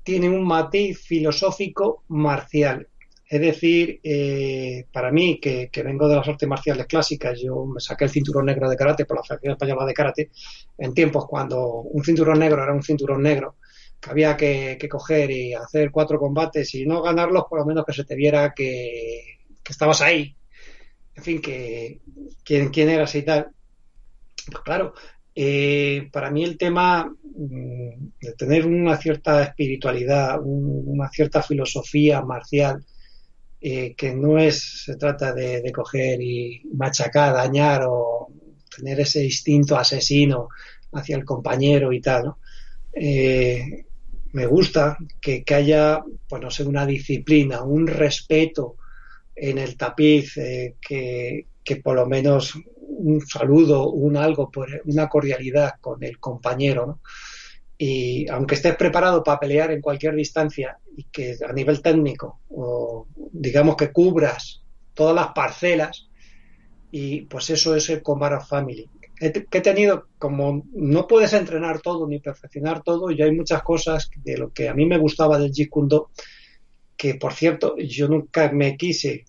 [0.02, 2.88] tiene un matiz filosófico marcial.
[3.30, 8.04] Es decir, eh, para mí, que, vengo de las artes marciales clásicas, yo me saqué
[8.04, 10.30] el cinturón negro de karate por la Federación Española de Karate,
[10.78, 13.56] en tiempos cuando un cinturón negro era un cinturón negro,
[14.00, 17.92] que había que, coger y hacer cuatro combates y no ganarlos, por lo menos que
[17.92, 20.34] se te viera que, estabas ahí.
[21.14, 22.00] En fin, que
[22.42, 23.50] quién, quién eras y tal.
[24.64, 24.94] Claro,
[25.34, 27.90] eh, para mí el tema mm,
[28.20, 32.84] de tener una cierta espiritualidad, una cierta filosofía marcial,
[33.60, 38.28] eh, que no es, se trata de, coger y machacar, dañar o
[38.76, 40.48] tener ese instinto asesino
[40.92, 42.34] hacia el compañero y tal,
[42.92, 43.84] eh,
[44.32, 48.76] me gusta que, haya, pues no sé, una disciplina, un respeto
[49.34, 52.54] en el tapiz, que, que por lo menos
[52.98, 57.00] un saludo, un algo, por una cordialidad con el compañero,
[57.80, 63.06] Y aunque estés preparado para pelear en cualquier distancia y que a nivel técnico, o
[63.32, 64.62] digamos que cubras
[64.94, 66.08] todas las parcelas,
[66.90, 68.90] y pues eso es el Combat Family.
[69.20, 74.10] que he tenido, como no puedes entrenar todo ni perfeccionar todo, y hay muchas cosas
[74.24, 75.70] de lo que a mí me gustaba del Jeet
[76.98, 79.24] que por cierto, yo nunca me quise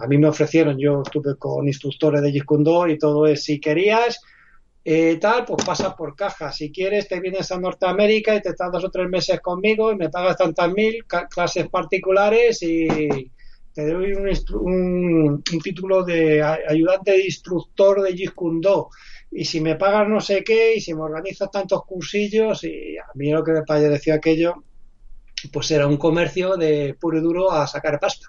[0.00, 2.44] a mí me ofrecieron, yo estuve con instructores de Jeet
[2.90, 4.20] y todo es, si querías
[4.84, 6.52] eh, tal, pues pasas por caja.
[6.52, 9.96] Si quieres, te vienes a Norteamérica y te estás dos o tres meses conmigo y
[9.96, 12.88] me pagas tantas mil clases particulares y
[13.72, 18.34] te doy un, título de ayudante de instructor de Jeet
[19.30, 23.06] Y si me pagas no sé qué, y si me organizas tantos cursillos, y a
[23.14, 24.64] mí lo que me parecía aquello,
[25.48, 28.26] pues era un comercio de puro y duro a sacar pasta.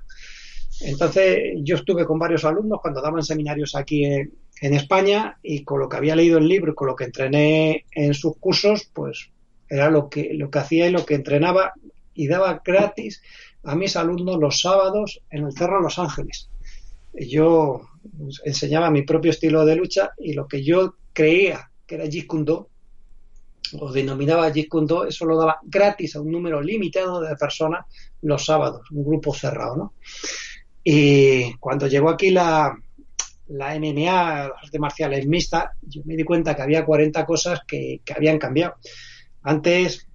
[0.81, 4.31] Entonces, yo estuve con varios alumnos cuando daban seminarios aquí en,
[4.61, 8.37] España y con lo que había leído el libro con lo que entrené en sus
[8.37, 9.31] cursos, pues
[9.67, 11.73] era lo que, lo que hacía y lo que entrenaba.
[12.13, 13.23] y daba gratis
[13.63, 16.51] a mis alumnos los sábados en el Cerro Los Ángeles.
[17.13, 17.81] Yo
[18.45, 22.45] enseñaba mi propio estilo de lucha y lo que yo creía que era Jeet Kune
[23.79, 27.85] o denominaba Jeet Kune Do, eso lo daba gratis a un número limitado de personas
[28.21, 29.93] los sábados, un grupo cerrado, ¿no?
[30.83, 32.75] Y cuando llegó aquí la,
[33.47, 38.01] la MMA, las artes marciales mixtas, yo me di cuenta que había 40 cosas que,
[38.03, 38.75] que habían cambiado.
[39.43, 40.07] Antes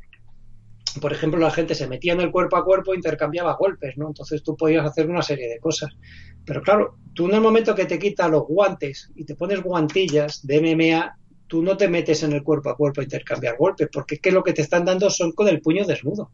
[1.01, 4.09] por ejemplo, la gente se metía en el cuerpo a cuerpo e intercambiaba golpes, ¿no?
[4.09, 5.97] Entonces tú podías hacer una serie de cosas.
[6.45, 10.47] Pero claro, tú en el momento que te quitas los guantes y te pones guantillas
[10.47, 14.16] de MMA, tú no te metes en el cuerpo a cuerpo a intercambiar golpes, porque
[14.16, 16.32] es que lo que te están dando son con el puño desnudo.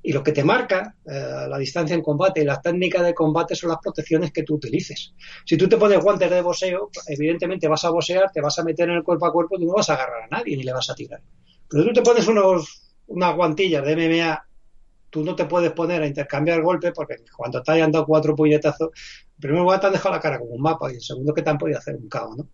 [0.00, 3.56] Y lo que te marca eh, la distancia en combate y las técnicas de combate
[3.56, 5.12] son las protecciones que tú utilices.
[5.44, 8.88] Si tú te pones guantes de boxeo, evidentemente vas a boxear, te vas a meter
[8.88, 10.88] en el cuerpo a cuerpo y no vas a agarrar a nadie ni le vas
[10.88, 11.20] a tirar.
[11.68, 14.46] Pero tú te pones unos unas guantillas de MMA,
[15.10, 18.90] tú no te puedes poner a intercambiar golpes porque cuando te hayan dado cuatro puñetazos,
[18.90, 21.42] el primer lugar te han dejado la cara como un mapa y el segundo que
[21.42, 22.48] te han podido hacer un caos, ¿no?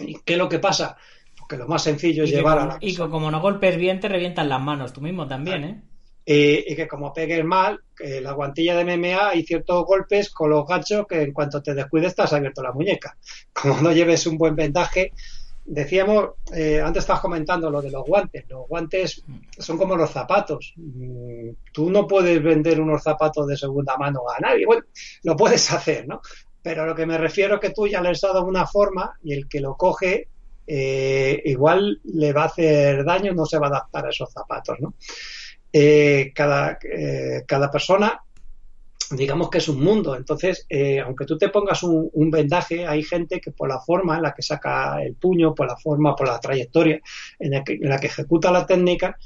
[0.00, 0.96] ¿Y qué es lo que pasa?
[1.38, 4.48] Porque lo más sencillo es llevar a la Y como no golpes bien, te revientan
[4.48, 5.82] las manos tú mismo también, ¿eh?
[6.24, 10.64] Y, que como pegues mal, que la guantilla de MMA hay ciertos golpes con los
[10.66, 13.16] gachos que en cuanto te descuides estás abierto la muñeca.
[13.52, 15.12] Como no lleves un buen vendaje,
[15.64, 18.44] Decíamos, eh, antes estabas comentando lo de los guantes.
[18.48, 19.22] Los guantes
[19.58, 20.74] son como los zapatos.
[20.76, 24.66] Mm, tú no puedes vender unos zapatos de segunda mano a nadie.
[24.66, 24.82] Bueno,
[25.22, 26.20] lo puedes hacer, ¿no?
[26.62, 29.32] Pero lo que me refiero es que tú ya le has dado una forma y
[29.32, 30.28] el que lo coge
[30.66, 34.78] eh, igual le va a hacer daño, no se va a adaptar a esos zapatos,
[34.80, 34.94] ¿no?
[35.72, 36.78] Eh, cada,
[37.46, 38.22] cada persona
[39.16, 40.16] digamos que es un mundo.
[40.16, 44.22] Entonces, eh, aunque tú te pongas un, vendaje, hay gente que por la forma en
[44.22, 47.00] la que saca el puño, por la forma, por la trayectoria
[47.38, 49.16] en la que, en la que ejecuta la técnica,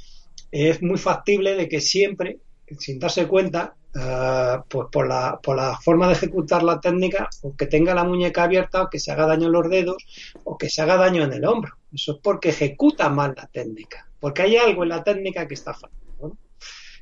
[0.51, 2.39] es muy factible de que siempre,
[2.79, 7.57] sin darse cuenta, eh, pues por la, por la forma de ejecutar la técnica, o
[7.57, 9.97] que tenga la muñeca abierta, o que se haga daño en los dedos,
[10.45, 11.77] o que se haga daño en el hombro.
[11.93, 15.73] Eso es porque ejecuta mal la técnica, porque hay algo en la técnica que está
[15.73, 16.37] fallando.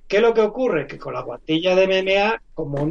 [0.06, 0.86] ¿Qué es lo que ocurre?
[0.86, 2.90] Que con la guantilla de MMA, como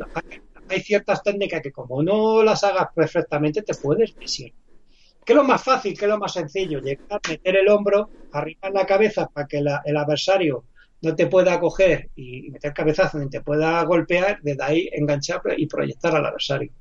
[0.68, 4.58] hay ciertas técnicas que como no las hagas perfectamente, te puedes lesionar.
[5.24, 5.98] ¿Qué es lo más fácil?
[5.98, 6.80] ¿Qué es lo más sencillo?
[6.80, 10.66] Llegar, meter el hombro, arribar la cabeza para que el adversario
[11.04, 15.68] no te pueda coger y meter cabezazo ni te pueda golpear, desde ahí enganchar y
[15.68, 16.72] proyectar al adversario.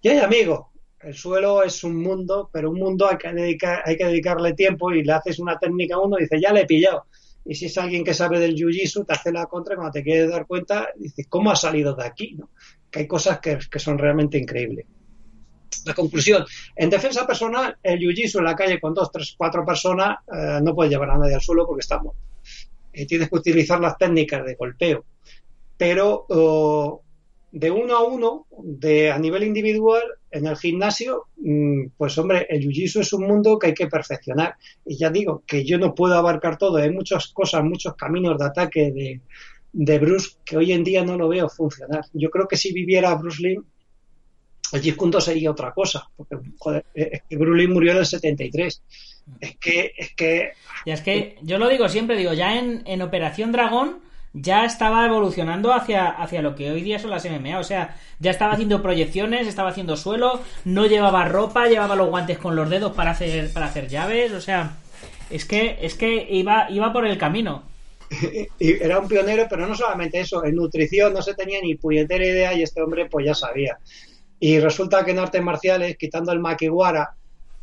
[0.00, 0.66] Y hay amigos,
[1.00, 5.04] el suelo es un mundo, pero un mundo hay que, hay que dedicarle tiempo y
[5.04, 7.04] le haces una técnica a uno y dice, ya le he pillado
[7.44, 10.02] y si es alguien que sabe del jiu-jitsu, te hace la contra y cuando te
[10.02, 12.34] quieres dar cuenta, dices, ¿cómo ha salido de aquí?
[12.34, 12.50] ¿no?
[12.90, 14.86] Que hay cosas que, son realmente increíbles.
[15.84, 16.44] La conclusión,
[16.76, 20.74] en defensa personal, el jiu-jitsu en la calle con dos, tres, cuatro personas eh, no
[20.74, 22.14] puede llevar a nadie al suelo porque estamos.
[22.94, 25.04] Eh, tienes que utilizar las técnicas de golpeo.
[25.76, 26.26] Pero
[27.54, 32.62] de uno a uno, de a nivel individual, en el gimnasio, mm, pues hombre, el
[32.62, 34.56] jiu-jitsu es un mundo que hay que perfeccionar.
[34.84, 36.78] Y ya digo que yo no puedo abarcar todo.
[36.78, 39.20] Hay muchas cosas, muchos caminos de ataque de,
[39.72, 42.04] de Bruce que hoy en día no lo veo funcionar.
[42.12, 43.60] Yo creo que si viviera Bruce Lee,
[44.72, 46.08] el Jeet sería otra cosa.
[46.16, 48.82] Porque, joder, es que Bruce Lee murió en el 73.
[49.40, 50.52] Es que, es que.
[50.84, 54.00] Y es que yo lo digo siempre, digo, ya en, en Operación Dragón
[54.34, 57.58] ya estaba evolucionando hacia, hacia lo que hoy día son las MMA.
[57.58, 62.38] O sea, ya estaba haciendo proyecciones, estaba haciendo suelo, no llevaba ropa, llevaba los guantes
[62.38, 64.32] con los dedos para hacer, para hacer llaves.
[64.32, 64.76] O sea,
[65.30, 67.62] es que, es que iba, iba por el camino.
[68.58, 72.24] Y era un pionero, pero no solamente eso, en nutrición no se tenía ni puñetera
[72.24, 73.78] idea y este hombre pues ya sabía.
[74.40, 77.14] Y resulta que en artes marciales, quitando el makiwara,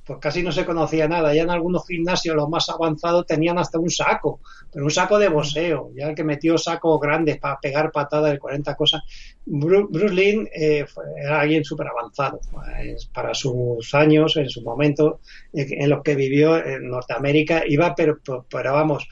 [0.05, 1.34] pues casi no se conocía nada.
[1.34, 4.39] Ya en algunos gimnasios, los más avanzados, tenían hasta un saco,
[4.72, 8.76] pero un saco de boxeo, ya que metió sacos grandes para pegar patadas de 40
[8.76, 9.01] cosas.
[9.45, 10.86] Bruce, Lee eh,
[11.17, 15.19] era alguien súper avanzado pues, para sus años, en su momento,
[15.53, 18.19] en los que vivió en Norteamérica, iba, pero,
[18.49, 19.07] pero vamos,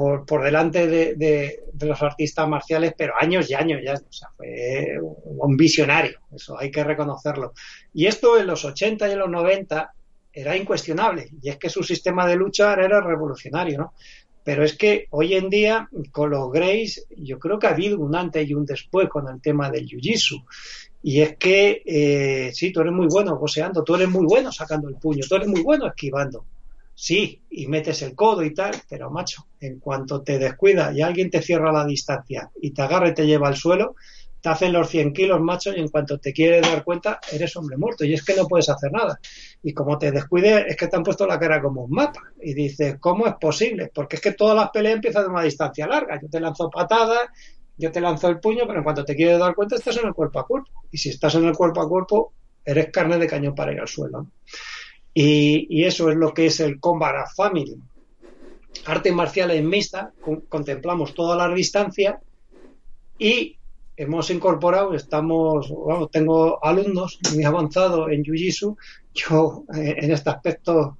[0.00, 3.92] por, por delante de, de, los artistas marciales, pero años y años ya.
[3.92, 7.52] O sea, fue un visionario, eso hay que reconocerlo.
[7.92, 9.92] Y esto en los 80 y en los 90
[10.32, 13.92] era incuestionable y es que su sistema de lucha era revolucionario, ¿no?
[14.42, 18.16] Pero es que hoy en día, con los Greys, yo creo que ha habido un
[18.16, 20.42] antes y un después con el tema del Jiu-Jitsu.
[21.02, 24.88] Y es que, eh, sí, tú eres muy bueno boxeando, tú eres muy bueno sacando
[24.88, 26.46] el puño, tú eres muy bueno esquivando.
[27.02, 31.30] Sí, y metes el codo y tal, pero macho, en cuanto te descuida y alguien
[31.30, 33.94] te cierra la distancia y te agarra y te lleva al suelo,
[34.42, 37.78] te hacen los 100 kilos, macho, y en cuanto te quieres dar cuenta, eres hombre
[37.78, 38.04] muerto.
[38.04, 39.18] Y es que no puedes hacer nada.
[39.62, 42.20] Y como te descuides, es que te han puesto la cara como un mapa.
[42.42, 43.90] Y dices, ¿cómo es posible?
[43.94, 46.20] Porque es que todas las peleas empiezan de una distancia larga.
[46.20, 47.30] Yo te lanzo patadas,
[47.78, 50.12] yo te lanzo el puño, pero en cuanto te quieres dar cuenta estás en el
[50.12, 50.84] cuerpo a cuerpo.
[50.90, 53.88] Y si estás en el cuerpo a cuerpo, eres carne de cañón para ir al
[53.88, 54.26] suelo.
[55.12, 57.76] Y, eso es lo que es el Combat Family.
[58.86, 60.12] Artes marciales mixta,
[60.48, 62.20] contemplamos toda la distancia
[63.18, 63.56] y
[63.96, 65.72] hemos incorporado, estamos,
[66.12, 68.76] tengo alumnos muy avanzados en Jiu-Jitsu.
[69.12, 70.98] Yo, eh, en este aspecto,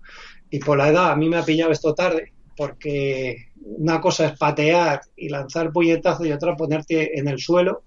[0.50, 4.38] y por la edad, a mí me ha pillado esto tarde, porque una cosa es
[4.38, 7.84] patear y lanzar puñetazos y otra ponerte en el suelo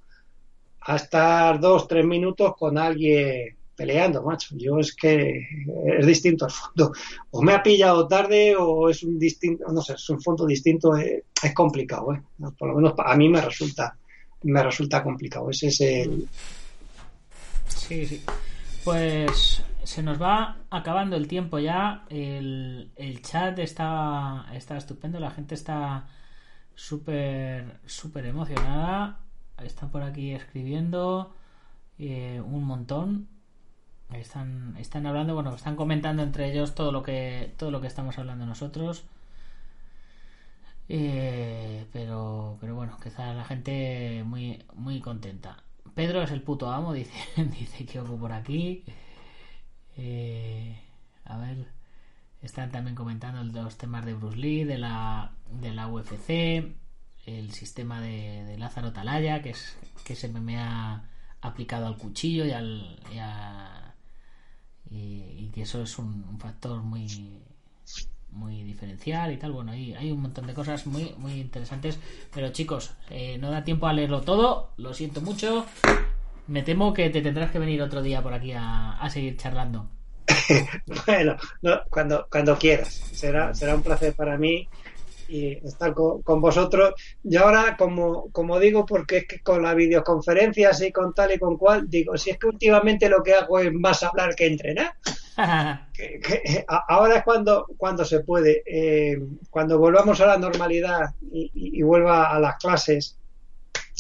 [0.81, 4.55] a estar dos, tres minutos con alguien peleando, macho.
[4.57, 5.47] Yo es que
[5.99, 6.91] es distinto al fondo.
[7.31, 10.95] O me ha pillado tarde o es un distinto, no sé, es un fondo distinto,
[10.95, 12.21] eh, es, complicado, ¿eh?
[12.57, 13.97] Por lo menos a mí me resulta,
[14.43, 15.49] me resulta complicado.
[15.49, 16.27] Ese es el...
[17.67, 18.23] Sí, sí.
[18.83, 22.05] Pues se nos va acabando el tiempo ya.
[22.09, 25.19] El, el chat está, está estupendo.
[25.19, 26.07] La gente está
[26.75, 29.19] súper, súper emocionada.
[29.63, 31.33] Están por aquí escribiendo
[31.99, 33.27] eh, un montón.
[34.11, 38.17] Están, están hablando, bueno, están comentando entre ellos todo lo que, todo lo que estamos
[38.19, 39.05] hablando nosotros.
[40.89, 45.63] Eh, pero, pero bueno, quizá la gente muy, muy contenta.
[45.95, 48.83] Pedro es el puto amo, dice, dice que por aquí.
[49.97, 50.79] Eh,
[51.25, 51.67] a ver,
[52.41, 56.75] están también comentando los temas de Bruce Lee, de la, de la UFC,
[57.25, 61.09] el sistema de, Lázaro Talaya, que es que se me ha
[61.41, 62.97] aplicado al cuchillo y al
[65.53, 67.07] que eso es un, factor muy
[68.31, 69.51] muy diferencial y tal.
[69.51, 71.99] Bueno hay, hay un montón de cosas muy muy interesantes.
[72.33, 74.71] Pero chicos eh, no da tiempo a leerlo todo.
[74.77, 75.65] Lo siento mucho.
[76.47, 79.87] Me temo que te tendrás que venir otro día por aquí a, seguir charlando.
[81.05, 81.37] Bueno
[81.89, 82.89] cuando cuando quieras.
[82.89, 84.67] Será será un placer para mí
[85.27, 86.93] y estar con, vosotros.
[87.23, 91.39] Y ahora, como, como digo, porque es que con las videoconferencias y con tal y
[91.39, 94.93] con cual, digo, si es que últimamente lo que hago es más hablar que entrenar.
[96.87, 98.63] ahora es cuando, cuando se puede.
[98.65, 99.19] Eh,
[99.49, 103.17] cuando volvamos a la normalidad y, vuelva a las clases,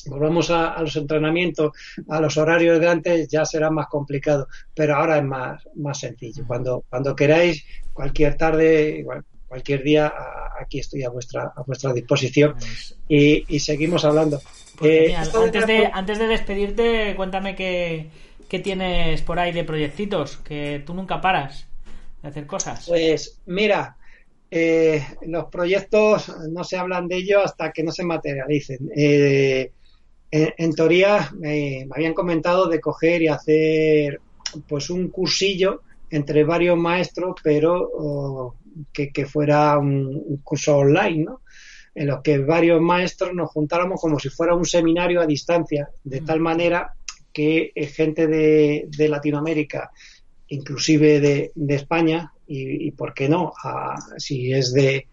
[0.05, 1.71] volvamos a, los entrenamientos,
[2.09, 4.47] a los horarios de antes, ya será más complicado.
[4.75, 6.45] Pero ahora es más, más sencillo.
[6.45, 9.23] Cuando, cuando queráis, cualquier tarde, igual,
[9.53, 10.11] cualquier día
[10.59, 12.55] aquí estoy a vuestra a vuestra disposición
[13.07, 14.41] y, seguimos hablando.
[14.79, 18.09] Pues eh, antes, de, antes de despedirte, cuéntame qué,
[18.63, 21.67] tienes por ahí de proyectitos, que tú nunca paras
[22.23, 22.85] de hacer cosas.
[22.87, 23.95] Pues mira,
[24.49, 28.89] eh, los proyectos no se hablan de ellos hasta que no se materialicen.
[28.95, 29.71] Eh,
[30.31, 34.19] en, teoría me habían comentado de coger y hacer
[34.67, 38.55] pues un cursillo entre varios maestros, pero oh,
[38.91, 41.41] que, fuera un, curso online, ¿no?
[41.95, 46.21] En los que varios maestros nos juntáramos como si fuera un seminario a distancia, de
[46.21, 46.93] tal manera
[47.31, 49.91] que eh, gente de, Latinoamérica,
[50.47, 53.53] inclusive de, España, y, por qué no,
[54.17, 55.07] si es de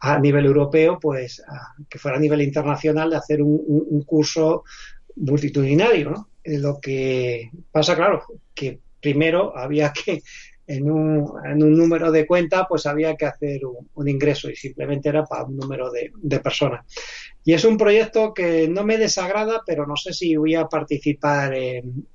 [0.00, 1.42] a nivel europeo, pues
[1.88, 4.64] que fuera a nivel internacional de hacer un, curso
[5.16, 6.28] multitudinario, ¿no?
[6.44, 8.22] Lo que pasa, claro,
[8.54, 10.22] que primero había que
[10.66, 15.08] en un, en un número de cuenta, pues había que hacer un, ingreso y simplemente
[15.08, 16.84] era para un número de, personas.
[17.44, 21.54] Y es un proyecto que no me desagrada, pero no sé si voy a participar
[21.54, 22.06] en,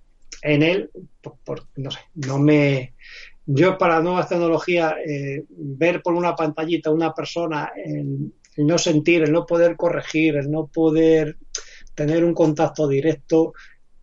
[0.42, 0.90] en él,
[1.22, 2.94] por, no sé, no me...
[3.52, 9.24] Yo para nuevas tecnologías, eh, ver por una pantallita una persona, el, el no sentir,
[9.24, 11.38] el no poder corregir, el no poder
[11.96, 13.54] tener un contacto directo,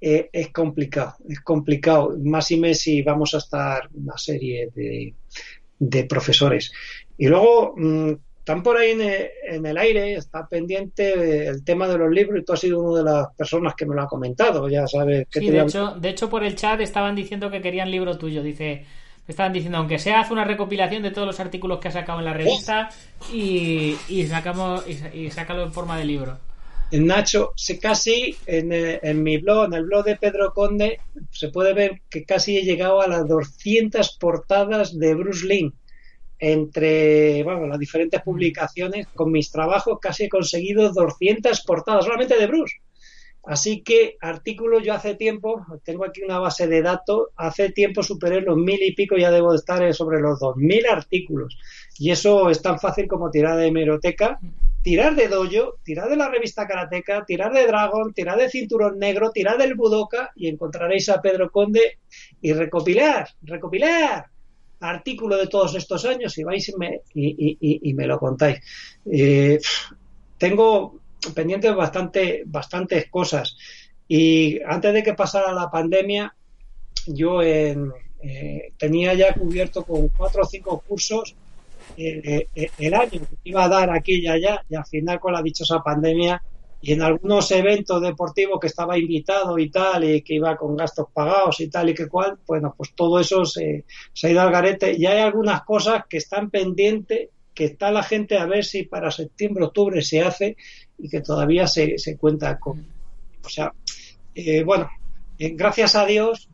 [0.01, 6.05] eh, es complicado, es complicado, más y más si vamos a estar una serie de,
[6.05, 6.72] profesores.
[7.16, 12.11] Y luego, mm, están por ahí en el, aire, está pendiente el tema de los
[12.11, 14.86] libros y tú has sido una de las personas que me lo ha comentado, ya
[14.86, 15.26] sabes.
[15.28, 18.84] Que de, hecho, de hecho, por el chat estaban diciendo que querían libro tuyo, dice...
[19.26, 22.26] Estaban diciendo, aunque sea, haz una recopilación de todos los artículos que has sacado en
[22.26, 22.90] la revista
[23.32, 26.38] y, y, sacamos, y sácalo en forma de libro.
[26.93, 31.49] Nacho, se casi en, eh, en, mi blog, en el blog de Pedro Conde, se
[31.49, 35.72] puede ver que casi he llegado a las 200 portadas de Bruce Lee.
[36.39, 42.47] Entre bueno, las diferentes publicaciones, con mis trabajos casi he conseguido 200 portadas solamente de
[42.47, 42.76] Bruce.
[43.47, 48.40] Así que artículos yo hace tiempo, tengo aquí una base de datos, hace tiempo superé
[48.40, 51.57] los mil y pico, ya debo estar sobre los dos mil artículos.
[51.99, 54.38] Y eso es tan fácil como tirar de hemeroteca
[54.86, 59.32] tirar de dojo, tirar de la revista Karateka, tirar de Dragon, tirar de Cinturón Negro,
[59.32, 61.99] tirar del Budoka y encontraréis a Pedro Conde
[62.40, 64.26] y recopilar, recopilar
[64.78, 68.61] artículo de todos estos años y vais y me, y, me lo contáis.
[69.11, 69.59] Eh,
[70.38, 71.01] tengo
[71.34, 73.56] pendiente bastante, bastantes cosas.
[74.08, 76.34] Y antes de que pasara la pandemia,
[77.06, 77.76] yo eh,
[78.76, 81.34] tenía ya cubierto con cuatro o cinco cursos
[81.96, 85.32] eh, eh, el año que iba a dar aquí y allá, y al final con
[85.32, 86.42] la dichosa pandemia
[86.80, 91.06] y en algunos eventos deportivos que estaba invitado y tal, y que iba con gastos
[91.12, 93.84] pagados y tal y que cual, bueno, pues todo eso se,
[94.22, 98.36] ha ido al garete y hay algunas cosas que están pendientes, que está la gente
[98.36, 100.56] a ver si para septiembre, octubre se hace
[100.99, 102.86] y que todavía se, se cuenta con.
[103.44, 103.72] O sea,
[104.34, 104.88] eh, bueno,
[105.38, 106.49] eh, gracias a Dios,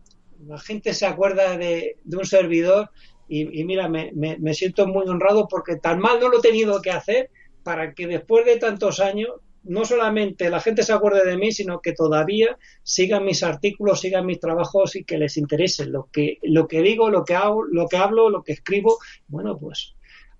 [0.46, 2.90] la gente se acuerda de, de un servidor
[3.28, 6.42] y, y mira, me, me, me siento muy honrado porque tan mal no lo he
[6.42, 7.30] tenido que hacer
[7.62, 9.30] para que después de tantos años
[9.64, 14.26] no solamente la gente se acuerde de mí, sino que todavía sigan mis artículos, sigan
[14.26, 17.86] mis trabajos y que les interese lo que, lo que digo, lo que hago, lo
[17.86, 18.98] que hablo, lo que escribo.
[19.28, 19.94] Bueno, pues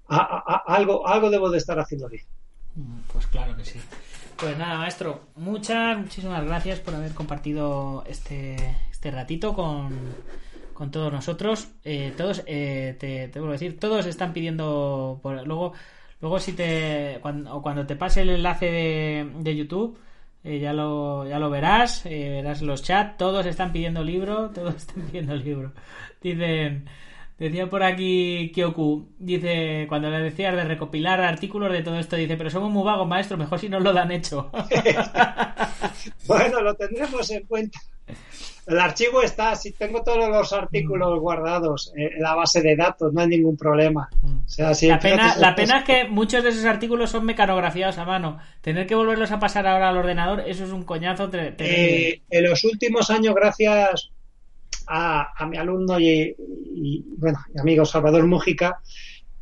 [0.09, 2.25] algo, algo debo de estar haciendo bien.
[3.13, 3.81] Pues claro que sí.
[4.37, 8.57] Pues nada, maestro, muchas, muchísimas gracias por haber compartido este,
[8.91, 9.91] este ratito con,
[10.73, 11.69] con todos nosotros.
[11.85, 15.75] Eh, todos, eh, te, te, vuelvo a decir, todos están pidiendo, por, luego
[16.23, 19.99] Luego si te cuando, cuando te pase el enlace de, de YouTube,
[20.45, 24.77] eh, ya lo ya lo verás, eh, verás los chats, todos están pidiendo libro, todos
[24.77, 25.73] están pidiendo libro.
[26.23, 26.87] Dicen
[27.39, 32.37] Decía por aquí Kyoku, dice, cuando le decías de recopilar artículos de todo esto, dice,
[32.37, 34.51] pero somos muy vagos, maestro, mejor si no lo dan hecho.
[36.27, 37.81] bueno, lo tendremos en cuenta.
[38.67, 41.21] El archivo está, si tengo todos los artículos mm.
[41.21, 44.09] guardados en la base de datos, no hay ningún problema.
[44.23, 44.39] Mm.
[44.45, 48.05] O sea, la pena, la pena es que muchos de esos artículos son mecanografiados a
[48.05, 48.39] mano.
[48.61, 51.29] Tener que volverlos a pasar ahora al ordenador, eso es un coñazo.
[51.33, 54.13] Eh, en los últimos años, gracias
[54.87, 56.35] a, mi alumno y,
[57.17, 58.81] bueno, mi amigo Salvador Mújica,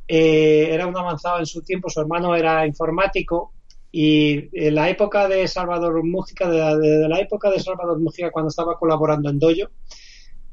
[0.06, 3.52] eh, era un avanzado en su tiempo, su hermano era informático
[3.92, 8.78] y en la época de Salvador Mújica, de la, época de Salvador Mújica cuando estaba
[8.78, 9.70] colaborando en Dojo,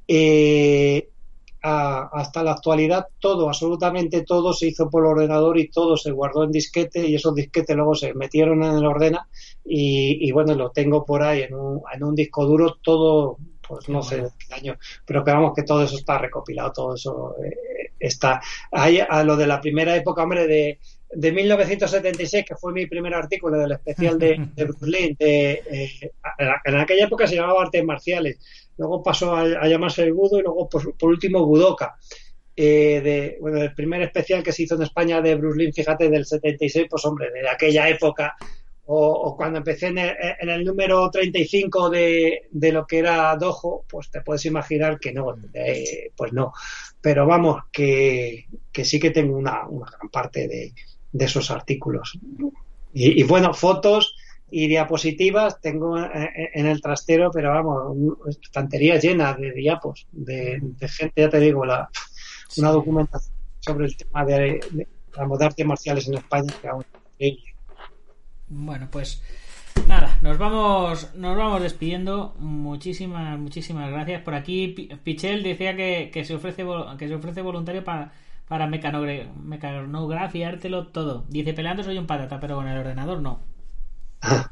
[0.07, 1.09] eh,
[1.61, 6.51] hasta la actualidad todo, absolutamente todo se hizo por ordenador y todo se guardó en
[6.51, 9.27] disquete y esos disquetes luego se metieron en el ordena
[9.65, 14.01] y, bueno, lo tengo por ahí en un, en un disco duro todo, pues no
[14.01, 18.41] sé qué año, pero que vamos que todo eso está recopilado, todo eso eh, está.
[18.71, 20.79] Ahí a lo de la primera época, hombre, de
[21.11, 25.61] de 1976, que fue mi primer artículo del especial de, de Bruce Lee, eh,
[26.65, 28.39] en aquella época se llamaba Artes Marciales,
[28.77, 31.95] luego pasó a, llamarse el Budo y luego por, último Budoka.
[32.59, 36.09] Eh, de, bueno, el primer especial que se hizo en España de Bruce Lee, fíjate,
[36.09, 38.35] del 76, pues hombre, de aquella época,
[38.89, 44.21] o, cuando empecé en el, número 35 de, de, lo que era Dojo, pues te
[44.21, 46.53] puedes imaginar que no, eh, pues no.
[47.01, 50.73] Pero vamos, que, que sí que tengo una, una gran parte de,
[51.11, 52.17] de esos artículos.
[52.93, 54.15] Y, bueno, fotos
[54.49, 57.97] y diapositivas tengo en el trastero, pero vamos,
[58.41, 61.89] estantería llena de diapos, de, gente, ya te digo, la,
[62.55, 64.87] una documentación sobre el tema de, de,
[65.41, 66.85] artes marciales en España que aún
[68.49, 69.21] Bueno, pues
[69.87, 72.35] nada, nos vamos, nos vamos despidiendo.
[72.39, 74.21] Muchísimas, muchísimas gracias.
[74.21, 76.65] Por aquí Pichel decía que, que se ofrece
[76.97, 78.11] que se ofrece voluntario para
[78.47, 81.25] para mecanografiártelo todo.
[81.27, 83.41] Dice, peleando soy un patata, pero con el ordenador no.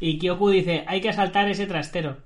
[0.00, 2.18] y Kyoku dice, hay que asaltar ese trastero.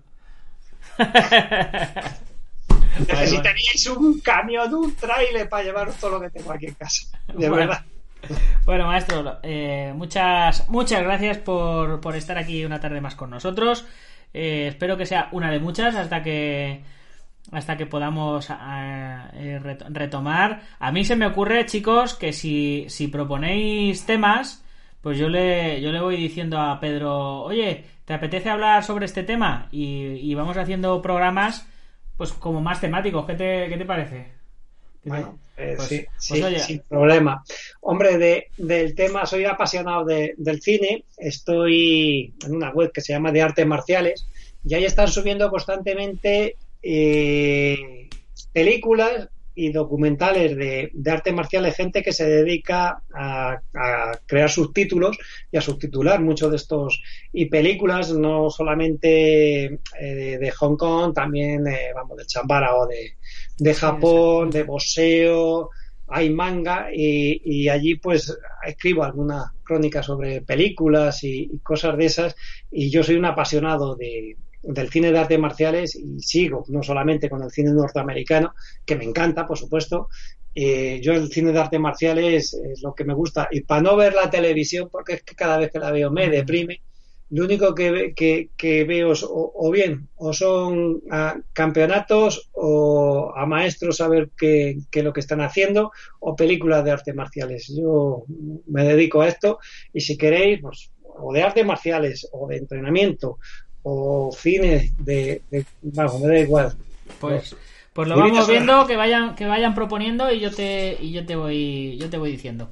[3.08, 7.18] Necesitaríais un camión, un trailer para llevar todo lo que tengo aquí en casa.
[7.34, 7.82] De verdad.
[8.64, 13.84] Bueno, maestro, eh, muchas, muchas gracias por, por, estar aquí una tarde más con nosotros.
[14.32, 16.82] Eh, espero que sea una de muchas hasta que
[17.52, 19.58] hasta que podamos eh,
[19.88, 20.62] retomar.
[20.78, 24.64] A mí se me ocurre, chicos, que si, si proponéis temas,
[25.00, 29.22] pues yo le, yo le voy diciendo a Pedro, oye, ¿te apetece hablar sobre este
[29.24, 29.68] tema?
[29.72, 31.68] Y, vamos haciendo programas,
[32.16, 33.26] pues como más temáticos.
[33.26, 34.39] ¿Qué te, qué te parece?
[35.04, 36.06] Bueno, eh, pues, sí,
[36.40, 37.42] pues, sin problema.
[37.80, 41.04] Hombre, de, del tema, soy apasionado de, del cine.
[41.16, 44.26] Estoy en una web que se llama de artes marciales
[44.64, 48.08] y ahí están subiendo constantemente eh,
[48.52, 53.60] películas y documentales de, arte marcial de gente que se dedica a,
[54.26, 55.18] crear subtítulos
[55.50, 59.64] y a subtitular muchos de estos y películas no solamente
[60.00, 63.16] eh, de, Hong Kong también eh, vamos de Chambara o de,
[63.60, 65.70] de Japón de boxeo
[66.08, 68.36] hay manga y, allí pues
[68.66, 72.36] escribo alguna crónica sobre películas y, cosas de esas.
[72.70, 77.30] Y yo soy un apasionado de, del cine de artes marciales y sigo no solamente
[77.30, 78.54] con el cine norteamericano,
[78.84, 80.08] que me encanta, por supuesto,
[80.52, 83.48] eh, yo el cine de artes marciales es lo que me gusta.
[83.52, 86.28] Y para no ver la televisión, porque es que cada vez que la veo me
[86.28, 86.80] deprime,
[87.30, 94.08] lo único que, que, veo o, bien o son a campeonatos o a maestros a
[94.08, 97.72] ver qué, qué, es lo que están haciendo o películas de artes marciales.
[97.76, 98.24] Yo
[98.66, 99.60] me dedico a esto
[99.92, 103.38] y si queréis, pues, o de artes marciales o de entrenamiento
[103.82, 106.74] o cine de, de vamos, me da igual.
[107.20, 107.54] Pues
[107.92, 111.34] pues lo vamos viendo, que vayan, que vayan proponiendo y yo te, y yo te
[111.34, 112.70] voy, yo te voy diciendo.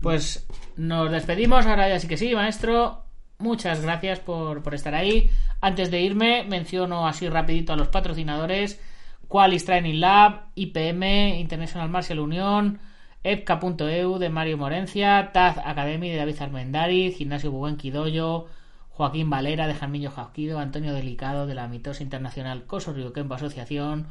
[0.00, 3.07] Pues nos despedimos, ahora ya sí que sí, maestro.
[3.40, 5.30] Muchas gracias por, por estar ahí.
[5.60, 8.80] Antes de irme, menciono así rapidito a los patrocinadores.
[9.28, 12.80] Qualis Training Lab, IPM, International Martial Unión,
[13.22, 18.46] EPCA.eu de Mario Morencia, Taz Academy de David Armendariz, Gimnasio Buenqui Doyo,
[18.90, 24.08] Joaquín Valera de Jarmillo Jasquido, Antonio Delicado de la Mitosa Internacional Coso Río Kempo Asociación,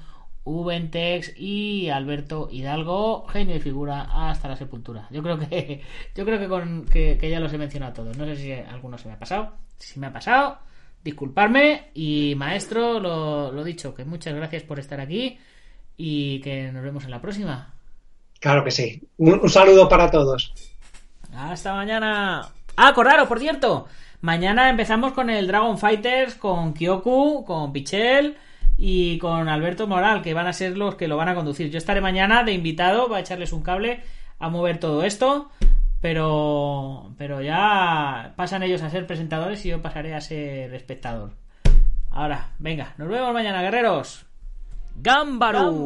[0.47, 5.07] Ubentex y Alberto Hidalgo, genio y figura hasta la sepultura.
[5.11, 5.81] Yo creo que
[6.15, 8.17] yo creo que, con, que, ya los he mencionado todos.
[8.17, 9.53] No sé si alguno se me ha pasado.
[9.77, 10.57] Si me ha pasado,
[11.03, 11.91] disculparme.
[11.93, 15.37] Y maestro, lo, lo dicho, que muchas gracias por estar aquí
[15.97, 17.73] y que nos vemos en la próxima.
[18.39, 19.01] Claro que sí.
[19.17, 20.53] Un, saludo para todos.
[21.35, 22.49] Hasta mañana.
[22.77, 23.87] Ah, acordaros, por cierto.
[24.21, 28.37] Mañana empezamos con el Dragon Fighters, con Kyoku, con Pichel
[28.77, 31.71] y con Alberto Moral, que van a ser los que lo van a conducir.
[31.71, 34.01] Yo estaré mañana de invitado, va a echarles un cable
[34.39, 35.49] a mover todo esto,
[35.99, 41.31] pero, pero ya pasan ellos a ser presentadores y yo pasaré a ser espectador.
[42.11, 44.25] Ahora, venga, nos vemos mañana, guerreros.
[44.99, 45.85] Gámbaro.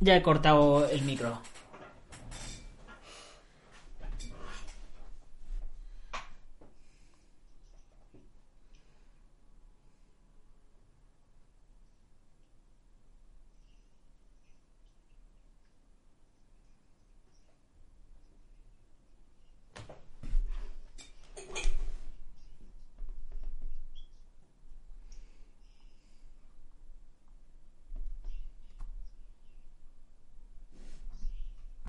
[0.00, 1.38] Ya he cortado el micro.